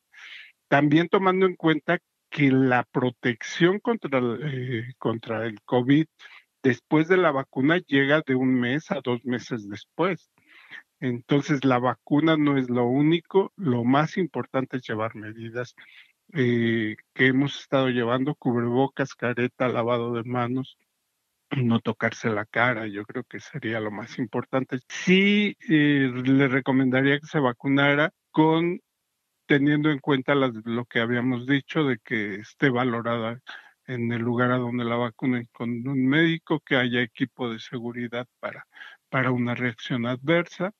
también 0.67 1.09
tomando 1.09 1.45
en 1.45 1.55
cuenta 1.55 1.99
que 2.29 2.51
la 2.51 2.83
protección 2.91 3.79
contra, 3.79 4.19
eh, 4.41 4.93
contra 4.97 5.45
el 5.45 5.61
COVID 5.61 6.05
después 6.63 7.07
de 7.07 7.17
la 7.17 7.31
vacuna 7.31 7.77
llega 7.85 8.23
de 8.25 8.35
un 8.35 8.59
mes 8.59 8.89
a 8.91 9.01
dos 9.03 9.23
meses 9.25 9.69
después. 9.69 10.31
Entonces, 10.99 11.65
la 11.65 11.79
vacuna 11.79 12.37
no 12.37 12.57
es 12.57 12.69
lo 12.69 12.85
único, 12.85 13.51
lo 13.57 13.83
más 13.83 14.17
importante 14.17 14.77
es 14.77 14.87
llevar 14.87 15.15
medidas 15.15 15.75
eh, 16.33 16.95
que 17.13 17.27
hemos 17.27 17.59
estado 17.59 17.89
llevando, 17.89 18.35
cubrebocas, 18.35 19.13
careta, 19.13 19.67
lavado 19.67 20.13
de 20.13 20.23
manos, 20.23 20.77
no 21.55 21.79
tocarse 21.79 22.29
la 22.29 22.45
cara, 22.45 22.87
yo 22.87 23.03
creo 23.03 23.23
que 23.23 23.39
sería 23.39 23.79
lo 23.79 23.91
más 23.91 24.17
importante. 24.19 24.79
Sí, 24.87 25.55
eh, 25.69 26.11
le 26.25 26.47
recomendaría 26.47 27.19
que 27.19 27.27
se 27.27 27.39
vacunara 27.39 28.11
con 28.31 28.79
teniendo 29.45 29.91
en 29.91 29.99
cuenta 29.99 30.35
lo 30.35 30.85
que 30.85 30.99
habíamos 30.99 31.45
dicho 31.45 31.83
de 31.83 31.99
que 31.99 32.35
esté 32.35 32.69
valorada 32.69 33.39
en 33.85 34.11
el 34.11 34.21
lugar 34.21 34.51
a 34.51 34.57
donde 34.57 34.85
la 34.85 34.95
vacunen 34.95 35.47
con 35.51 35.69
un 35.87 36.07
médico, 36.07 36.61
que 36.61 36.77
haya 36.77 37.01
equipo 37.01 37.51
de 37.51 37.59
seguridad 37.59 38.27
para, 38.39 38.65
para 39.09 39.31
una 39.31 39.55
reacción 39.55 40.05
adversa 40.05 40.71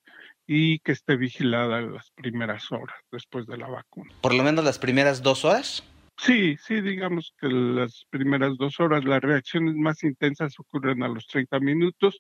y 0.48 0.80
que 0.80 0.94
esté 0.94 1.16
vigilada 1.18 1.82
las 1.82 2.12
primeras 2.12 2.72
horas 2.72 2.98
después 3.12 3.46
de 3.46 3.58
la 3.58 3.68
vacuna. 3.68 4.14
¿Por 4.22 4.34
lo 4.34 4.44
menos 4.44 4.64
las 4.64 4.80
primeras 4.80 5.22
dos 5.22 5.46
horas? 5.46 5.84
Sí, 6.18 6.58
sí, 6.58 6.82
digamos 6.82 7.34
que 7.40 7.48
las 7.48 8.06
primeras 8.10 8.58
dos 8.58 8.80
horas, 8.80 9.04
las 9.04 9.22
reacciones 9.22 9.76
más 9.76 10.04
intensas 10.04 10.60
ocurren 10.60 11.04
a 11.04 11.08
los 11.08 11.28
30 11.28 11.60
minutos, 11.60 12.20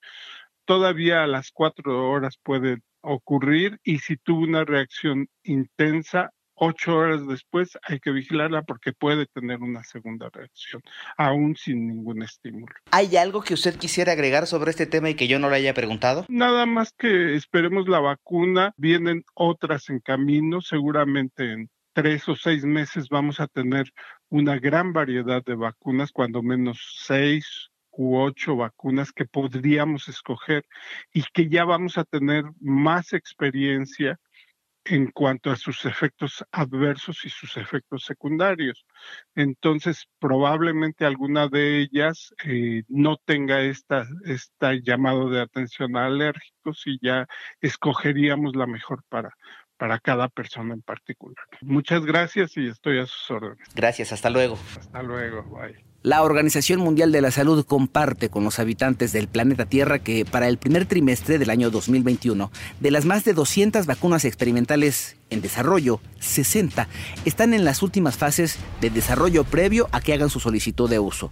todavía 0.66 1.24
a 1.24 1.28
las 1.28 1.52
cuatro 1.52 2.10
horas 2.10 2.38
puede 2.42 2.80
ocurrir 3.02 3.80
y 3.84 4.00
si 4.00 4.18
tuvo 4.18 4.42
una 4.42 4.66
reacción 4.66 5.28
intensa, 5.44 6.32
ocho 6.56 6.96
horas 6.96 7.28
después 7.28 7.78
hay 7.84 8.00
que 8.00 8.12
vigilarla 8.12 8.62
porque 8.62 8.94
puede 8.94 9.26
tener 9.26 9.60
una 9.60 9.84
segunda 9.84 10.30
reacción, 10.32 10.82
aún 11.18 11.56
sin 11.56 11.88
ningún 11.88 12.24
estímulo. 12.24 12.74
¿Hay 12.92 13.16
algo 13.18 13.42
que 13.42 13.54
usted 13.54 13.78
quisiera 13.78 14.14
agregar 14.14 14.48
sobre 14.48 14.72
este 14.72 14.86
tema 14.86 15.10
y 15.10 15.16
que 15.16 15.28
yo 15.28 15.40
no 15.40 15.50
le 15.50 15.58
haya 15.58 15.74
preguntado? 15.74 16.26
Nada 16.30 16.66
más 16.66 16.94
que 16.94 17.36
esperemos 17.36 17.88
la 17.88 18.00
vacuna, 18.00 18.74
vienen 18.78 19.24
otras 19.34 19.90
en 19.90 20.00
camino, 20.00 20.62
seguramente 20.62 21.52
en 21.52 21.70
tres 21.94 22.28
o 22.28 22.36
seis 22.36 22.66
meses 22.66 23.10
vamos 23.10 23.40
a 23.40 23.48
tener 23.48 23.92
una 24.30 24.58
gran 24.58 24.94
variedad 24.94 25.44
de 25.44 25.56
vacunas, 25.56 26.12
cuando 26.12 26.42
menos 26.42 26.80
seis 27.06 27.70
u 27.92 28.18
ocho 28.18 28.56
vacunas 28.56 29.12
que 29.12 29.26
podríamos 29.26 30.08
escoger 30.08 30.66
y 31.14 31.24
que 31.34 31.48
ya 31.50 31.64
vamos 31.64 31.98
a 31.98 32.04
tener 32.04 32.44
más 32.60 33.14
experiencia 33.14 34.20
en 34.86 35.12
cuanto 35.12 35.50
a 35.50 35.56
sus 35.56 35.86
efectos 35.86 36.44
adversos 36.52 37.24
y 37.24 37.30
sus 37.30 37.56
efectos 37.58 38.04
secundarios. 38.04 38.86
Entonces, 39.36 40.08
probablemente 40.20 41.06
alguna 41.06 41.48
de 41.48 41.80
ellas 41.80 42.34
eh, 42.44 42.84
no 42.90 43.18
tenga 43.18 43.62
esta, 43.62 44.06
esta 44.26 44.74
llamado 44.74 45.30
de 45.30 45.42
atención 45.42 45.96
a 45.96 46.08
alérgicos 46.08 46.84
y 46.86 47.00
ya 47.02 47.28
escogeríamos 47.62 48.56
la 48.56 48.68
mejor 48.68 49.04
para, 49.08 49.34
para 49.84 50.00
cada 50.00 50.30
persona 50.30 50.74
en 50.74 50.82
particular. 50.82 51.36
Muchas 51.60 52.06
gracias 52.06 52.56
y 52.56 52.68
estoy 52.68 53.00
a 53.00 53.06
sus 53.06 53.30
órdenes. 53.30 53.68
Gracias, 53.76 54.14
hasta 54.14 54.30
luego. 54.30 54.58
Hasta 54.80 55.04
luego, 55.04 55.44
bye. 55.44 55.76
La 56.04 56.24
Organización 56.24 56.80
Mundial 56.80 57.12
de 57.12 57.20
la 57.20 57.32
Salud 57.32 57.66
comparte 57.66 58.30
con 58.30 58.46
los 58.46 58.60
habitantes 58.60 59.12
del 59.12 59.28
planeta 59.28 59.66
Tierra 59.66 60.00
que 60.00 60.24
para 60.24 60.48
el 60.48 60.58
primer 60.58 60.86
trimestre 60.86 61.38
del 61.38 61.50
año 61.50 61.70
2021, 61.70 62.50
de 62.80 62.92
las 62.92 63.04
más 63.04 63.26
de 63.26 63.34
200 63.34 63.86
vacunas 63.86 64.24
experimentales 64.24 65.18
en 65.30 65.42
desarrollo, 65.42 66.00
60 66.22 66.88
están 67.26 67.54
en 67.54 67.66
las 67.66 67.84
últimas 67.84 68.16
fases 68.16 68.60
de 68.80 68.90
desarrollo 68.90 69.44
previo 69.44 69.90
a 69.92 70.00
que 70.00 70.14
hagan 70.14 70.30
su 70.30 70.40
solicitud 70.40 70.90
de 70.90 71.00
uso 71.00 71.30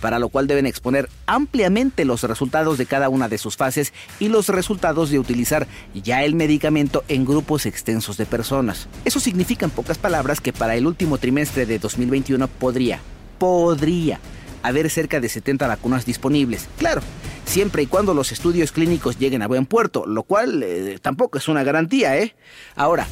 para 0.00 0.18
lo 0.18 0.28
cual 0.28 0.46
deben 0.46 0.66
exponer 0.66 1.08
ampliamente 1.26 2.04
los 2.04 2.22
resultados 2.22 2.78
de 2.78 2.86
cada 2.86 3.08
una 3.08 3.28
de 3.28 3.38
sus 3.38 3.56
fases 3.56 3.92
y 4.18 4.28
los 4.28 4.48
resultados 4.48 5.10
de 5.10 5.18
utilizar 5.18 5.66
ya 5.94 6.24
el 6.24 6.34
medicamento 6.34 7.04
en 7.08 7.24
grupos 7.24 7.66
extensos 7.66 8.16
de 8.16 8.26
personas. 8.26 8.88
Eso 9.04 9.20
significa 9.20 9.64
en 9.64 9.70
pocas 9.70 9.98
palabras 9.98 10.40
que 10.40 10.52
para 10.52 10.76
el 10.76 10.86
último 10.86 11.18
trimestre 11.18 11.66
de 11.66 11.78
2021 11.78 12.48
podría, 12.48 13.00
podría 13.38 14.20
haber 14.62 14.90
cerca 14.90 15.20
de 15.20 15.28
70 15.28 15.66
vacunas 15.66 16.04
disponibles. 16.04 16.68
Claro, 16.78 17.00
siempre 17.44 17.82
y 17.82 17.86
cuando 17.86 18.14
los 18.14 18.32
estudios 18.32 18.72
clínicos 18.72 19.18
lleguen 19.18 19.42
a 19.42 19.48
buen 19.48 19.66
puerto, 19.66 20.06
lo 20.06 20.22
cual 20.22 20.62
eh, 20.62 20.98
tampoco 21.00 21.38
es 21.38 21.48
una 21.48 21.62
garantía, 21.62 22.18
¿eh? 22.18 22.34
Ahora, 22.74 23.06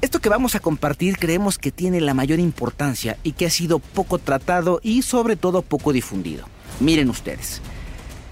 esto 0.00 0.20
que 0.20 0.28
vamos 0.28 0.54
a 0.54 0.60
compartir 0.60 1.18
creemos 1.18 1.58
que 1.58 1.70
tiene 1.70 2.00
la 2.00 2.14
mayor 2.14 2.38
importancia 2.38 3.18
y 3.22 3.32
que 3.32 3.46
ha 3.46 3.50
sido 3.50 3.78
poco 3.78 4.18
tratado 4.18 4.80
y 4.82 5.02
sobre 5.02 5.36
todo 5.36 5.62
poco 5.62 5.92
difundido. 5.92 6.46
Miren 6.80 7.10
ustedes. 7.10 7.60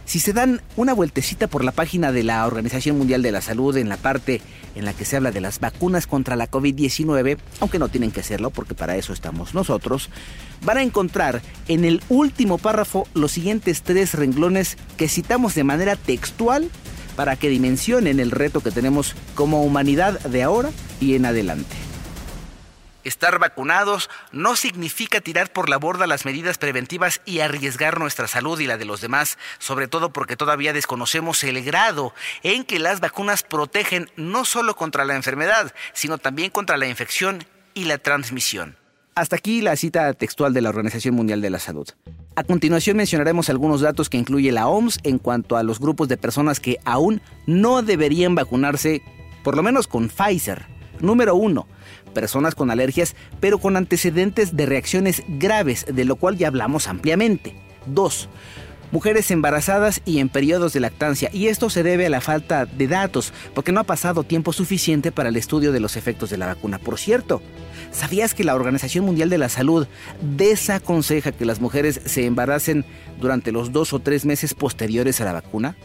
Si 0.08 0.20
se 0.20 0.32
dan 0.32 0.62
una 0.76 0.94
vueltecita 0.94 1.48
por 1.48 1.62
la 1.62 1.72
página 1.72 2.12
de 2.12 2.22
la 2.22 2.46
Organización 2.46 2.96
Mundial 2.96 3.20
de 3.20 3.30
la 3.30 3.42
Salud 3.42 3.76
en 3.76 3.90
la 3.90 3.98
parte 3.98 4.40
en 4.74 4.86
la 4.86 4.94
que 4.94 5.04
se 5.04 5.16
habla 5.16 5.32
de 5.32 5.42
las 5.42 5.60
vacunas 5.60 6.06
contra 6.06 6.34
la 6.34 6.50
COVID-19, 6.50 7.36
aunque 7.60 7.78
no 7.78 7.90
tienen 7.90 8.10
que 8.10 8.20
hacerlo 8.20 8.48
porque 8.48 8.74
para 8.74 8.96
eso 8.96 9.12
estamos 9.12 9.52
nosotros, 9.52 10.08
van 10.62 10.78
a 10.78 10.82
encontrar 10.82 11.42
en 11.68 11.84
el 11.84 12.00
último 12.08 12.56
párrafo 12.56 13.06
los 13.12 13.32
siguientes 13.32 13.82
tres 13.82 14.14
renglones 14.14 14.78
que 14.96 15.08
citamos 15.08 15.54
de 15.54 15.64
manera 15.64 15.94
textual 15.94 16.70
para 17.18 17.34
que 17.34 17.48
dimensionen 17.48 18.20
el 18.20 18.30
reto 18.30 18.60
que 18.60 18.70
tenemos 18.70 19.16
como 19.34 19.64
humanidad 19.64 20.20
de 20.20 20.44
ahora 20.44 20.70
y 21.00 21.16
en 21.16 21.26
adelante. 21.26 21.74
Estar 23.02 23.40
vacunados 23.40 24.08
no 24.30 24.54
significa 24.54 25.20
tirar 25.20 25.52
por 25.52 25.68
la 25.68 25.78
borda 25.78 26.06
las 26.06 26.24
medidas 26.24 26.58
preventivas 26.58 27.20
y 27.24 27.40
arriesgar 27.40 27.98
nuestra 27.98 28.28
salud 28.28 28.60
y 28.60 28.68
la 28.68 28.76
de 28.76 28.84
los 28.84 29.00
demás, 29.00 29.36
sobre 29.58 29.88
todo 29.88 30.12
porque 30.12 30.36
todavía 30.36 30.72
desconocemos 30.72 31.42
el 31.42 31.60
grado 31.64 32.14
en 32.44 32.62
que 32.62 32.78
las 32.78 33.00
vacunas 33.00 33.42
protegen 33.42 34.08
no 34.14 34.44
solo 34.44 34.76
contra 34.76 35.04
la 35.04 35.16
enfermedad, 35.16 35.74
sino 35.94 36.18
también 36.18 36.50
contra 36.52 36.76
la 36.76 36.86
infección 36.86 37.44
y 37.74 37.86
la 37.86 37.98
transmisión. 37.98 38.76
Hasta 39.18 39.34
aquí 39.34 39.62
la 39.62 39.74
cita 39.74 40.12
textual 40.12 40.54
de 40.54 40.60
la 40.60 40.68
Organización 40.68 41.16
Mundial 41.16 41.40
de 41.40 41.50
la 41.50 41.58
Salud. 41.58 41.88
A 42.36 42.44
continuación 42.44 42.96
mencionaremos 42.96 43.50
algunos 43.50 43.80
datos 43.80 44.08
que 44.08 44.16
incluye 44.16 44.52
la 44.52 44.68
OMS 44.68 45.00
en 45.02 45.18
cuanto 45.18 45.56
a 45.56 45.64
los 45.64 45.80
grupos 45.80 46.06
de 46.06 46.16
personas 46.16 46.60
que 46.60 46.78
aún 46.84 47.20
no 47.44 47.82
deberían 47.82 48.36
vacunarse, 48.36 49.02
por 49.42 49.56
lo 49.56 49.64
menos 49.64 49.88
con 49.88 50.08
Pfizer. 50.08 50.66
Número 51.00 51.34
1. 51.34 51.66
Personas 52.14 52.54
con 52.54 52.70
alergias, 52.70 53.16
pero 53.40 53.58
con 53.58 53.76
antecedentes 53.76 54.54
de 54.54 54.66
reacciones 54.66 55.24
graves, 55.26 55.84
de 55.92 56.04
lo 56.04 56.14
cual 56.14 56.38
ya 56.38 56.46
hablamos 56.46 56.86
ampliamente. 56.86 57.56
2 57.86 58.28
mujeres 58.90 59.30
embarazadas 59.30 60.00
y 60.06 60.18
en 60.18 60.30
periodos 60.30 60.72
de 60.72 60.80
lactancia, 60.80 61.28
y 61.30 61.48
esto 61.48 61.68
se 61.68 61.82
debe 61.82 62.06
a 62.06 62.10
la 62.10 62.22
falta 62.22 62.64
de 62.64 62.86
datos, 62.86 63.34
porque 63.54 63.70
no 63.72 63.80
ha 63.80 63.84
pasado 63.84 64.22
tiempo 64.22 64.54
suficiente 64.54 65.12
para 65.12 65.28
el 65.28 65.36
estudio 65.36 65.72
de 65.72 65.80
los 65.80 65.96
efectos 65.96 66.30
de 66.30 66.38
la 66.38 66.46
vacuna. 66.46 66.78
Por 66.78 66.98
cierto, 66.98 67.42
¿sabías 67.90 68.34
que 68.34 68.44
la 68.44 68.54
Organización 68.54 69.04
Mundial 69.04 69.30
de 69.30 69.38
la 69.38 69.48
Salud 69.48 69.86
desaconseja 70.36 71.32
que 71.32 71.44
las 71.44 71.60
mujeres 71.60 72.00
se 72.04 72.26
embaracen 72.26 72.84
durante 73.20 73.52
los 73.52 73.72
dos 73.72 73.92
o 73.92 73.98
tres 73.98 74.24
meses 74.24 74.54
posteriores 74.54 75.20
a 75.20 75.24
la 75.24 75.32
vacuna? 75.32 75.76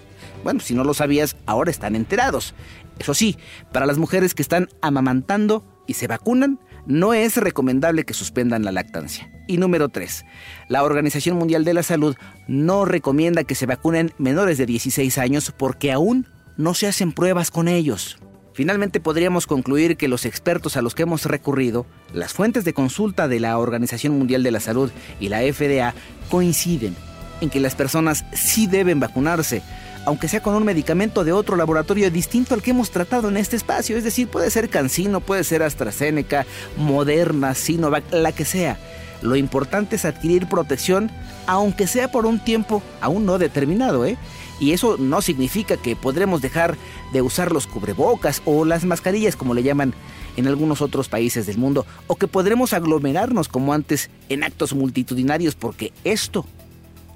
Bueno, 0.43 0.59
si 0.59 0.73
no 0.73 0.83
lo 0.83 0.93
sabías, 0.93 1.37
ahora 1.45 1.71
están 1.71 1.95
enterados. 1.95 2.53
Eso 2.99 3.13
sí, 3.13 3.37
para 3.71 3.85
las 3.85 3.97
mujeres 3.97 4.33
que 4.33 4.41
están 4.41 4.69
amamantando 4.81 5.63
y 5.87 5.93
se 5.93 6.07
vacunan, 6.07 6.59
no 6.85 7.13
es 7.13 7.37
recomendable 7.37 8.03
que 8.03 8.13
suspendan 8.13 8.63
la 8.63 8.71
lactancia. 8.71 9.31
Y 9.47 9.57
número 9.57 9.89
3. 9.89 10.25
La 10.67 10.83
Organización 10.83 11.37
Mundial 11.37 11.63
de 11.63 11.73
la 11.73 11.83
Salud 11.83 12.15
no 12.47 12.85
recomienda 12.85 13.43
que 13.43 13.55
se 13.55 13.65
vacunen 13.65 14.11
menores 14.17 14.57
de 14.57 14.65
16 14.65 15.17
años 15.17 15.53
porque 15.57 15.91
aún 15.91 16.27
no 16.57 16.73
se 16.73 16.87
hacen 16.87 17.13
pruebas 17.13 17.51
con 17.51 17.67
ellos. 17.67 18.17
Finalmente 18.53 18.99
podríamos 18.99 19.47
concluir 19.47 19.97
que 19.97 20.07
los 20.07 20.25
expertos 20.25 20.77
a 20.77 20.83
los 20.83 20.93
que 20.93 21.03
hemos 21.03 21.25
recurrido, 21.25 21.87
las 22.13 22.33
fuentes 22.33 22.63
de 22.63 22.73
consulta 22.73 23.27
de 23.27 23.39
la 23.39 23.57
Organización 23.57 24.15
Mundial 24.17 24.43
de 24.43 24.51
la 24.51 24.59
Salud 24.59 24.91
y 25.19 25.29
la 25.29 25.39
FDA 25.39 25.95
coinciden 26.29 26.95
en 27.41 27.49
que 27.49 27.59
las 27.59 27.73
personas 27.73 28.25
sí 28.31 28.67
deben 28.67 28.99
vacunarse, 28.99 29.63
aunque 30.05 30.27
sea 30.27 30.43
con 30.43 30.53
un 30.53 30.65
medicamento 30.65 31.23
de 31.23 31.31
otro 31.31 31.55
laboratorio 31.55 32.11
distinto 32.11 32.53
al 32.53 32.61
que 32.61 32.71
hemos 32.71 32.91
tratado 32.91 33.27
en 33.29 33.37
este 33.37 33.55
espacio. 33.55 33.97
Es 33.97 34.03
decir, 34.03 34.27
puede 34.27 34.51
ser 34.51 34.69
Cancino, 34.69 35.19
puede 35.19 35.43
ser 35.43 35.63
AstraZeneca, 35.63 36.45
Moderna, 36.77 37.55
Sinovac, 37.55 38.03
la 38.11 38.33
que 38.33 38.45
sea. 38.45 38.77
Lo 39.23 39.35
importante 39.35 39.95
es 39.95 40.05
adquirir 40.05 40.47
protección, 40.47 41.09
aunque 41.47 41.87
sea 41.87 42.11
por 42.11 42.27
un 42.27 42.43
tiempo 42.43 42.83
aún 43.01 43.25
no 43.25 43.39
determinado, 43.39 44.05
¿eh? 44.05 44.17
Y 44.63 44.71
eso 44.71 44.95
no 44.97 45.21
significa 45.21 45.75
que 45.75 45.97
podremos 45.97 46.41
dejar 46.41 46.77
de 47.11 47.21
usar 47.21 47.51
los 47.51 47.67
cubrebocas 47.67 48.41
o 48.45 48.63
las 48.63 48.85
mascarillas, 48.85 49.35
como 49.35 49.53
le 49.53 49.61
llaman 49.61 49.93
en 50.37 50.47
algunos 50.47 50.81
otros 50.81 51.09
países 51.09 51.45
del 51.45 51.57
mundo, 51.57 51.85
o 52.07 52.15
que 52.15 52.29
podremos 52.29 52.71
aglomerarnos 52.71 53.49
como 53.49 53.73
antes 53.73 54.09
en 54.29 54.41
actos 54.41 54.73
multitudinarios, 54.73 55.55
porque 55.55 55.91
esto 56.05 56.45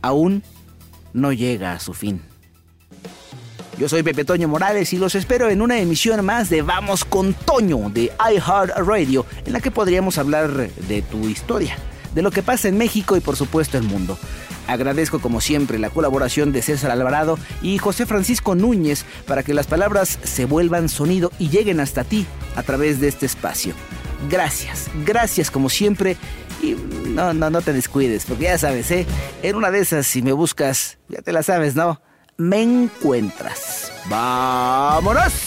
aún 0.02 0.44
no 1.14 1.32
llega 1.32 1.72
a 1.72 1.80
su 1.80 1.94
fin. 1.94 2.22
Yo 3.80 3.88
soy 3.88 4.04
Pepe 4.04 4.26
Toño 4.26 4.50
Morales 4.50 4.92
y 4.92 4.98
los 4.98 5.16
espero 5.16 5.50
en 5.50 5.62
una 5.62 5.80
emisión 5.80 6.26
más 6.26 6.50
de 6.50 6.64
Vamos 6.64 7.06
con 7.06 7.34
Toño 7.34 7.90
de 7.90 8.12
iHeartRadio, 8.30 9.26
en 9.46 9.54
la 9.54 9.62
que 9.62 9.72
podríamos 9.72 10.18
hablar 10.18 10.52
de 10.70 11.02
tu 11.02 11.30
historia, 11.30 11.78
de 12.14 12.22
lo 12.22 12.30
que 12.30 12.44
pasa 12.44 12.68
en 12.68 12.78
México 12.78 13.16
y 13.16 13.22
por 13.22 13.38
supuesto 13.38 13.78
el 13.78 13.84
mundo. 13.84 14.20
Agradezco 14.68 15.20
como 15.20 15.42
siempre 15.42 15.80
la 15.80 15.90
colaboración 15.90 16.52
de 16.52 16.62
César 16.62 16.92
Alvarado 16.92 17.40
y 17.62 17.78
José 17.78 18.06
Francisco 18.06 18.56
Núñez 18.56 19.06
para 19.26 19.44
que 19.44 19.54
las 19.54 19.68
palabras 19.68 20.20
se 20.24 20.46
vuelvan 20.46 20.90
sonido 20.90 21.32
y 21.40 21.50
lleguen 21.50 21.80
hasta 21.80 22.04
ti 22.04 22.26
a 22.56 22.64
través 22.64 23.00
de 23.00 23.08
este 23.08 23.26
espacio. 23.26 23.74
Gracias, 24.30 24.90
gracias 25.06 25.52
como 25.52 25.70
siempre 25.70 26.18
y 26.62 26.76
no, 27.10 27.34
no, 27.34 27.50
no 27.50 27.62
te 27.62 27.72
descuides, 27.72 28.26
porque 28.26 28.46
ya 28.46 28.58
sabes, 28.58 28.90
¿eh? 28.92 29.06
En 29.44 29.56
una 29.56 29.70
de 29.70 29.80
esas, 29.80 30.08
si 30.08 30.22
me 30.22 30.32
buscas, 30.32 30.98
ya 31.08 31.22
te 31.22 31.32
la 31.32 31.44
sabes, 31.44 31.76
¿no? 31.76 32.02
me 32.38 32.62
encuentras. 32.62 33.92
¡Vámonos! 34.10 35.47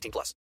18 0.01 0.11
plus. 0.11 0.35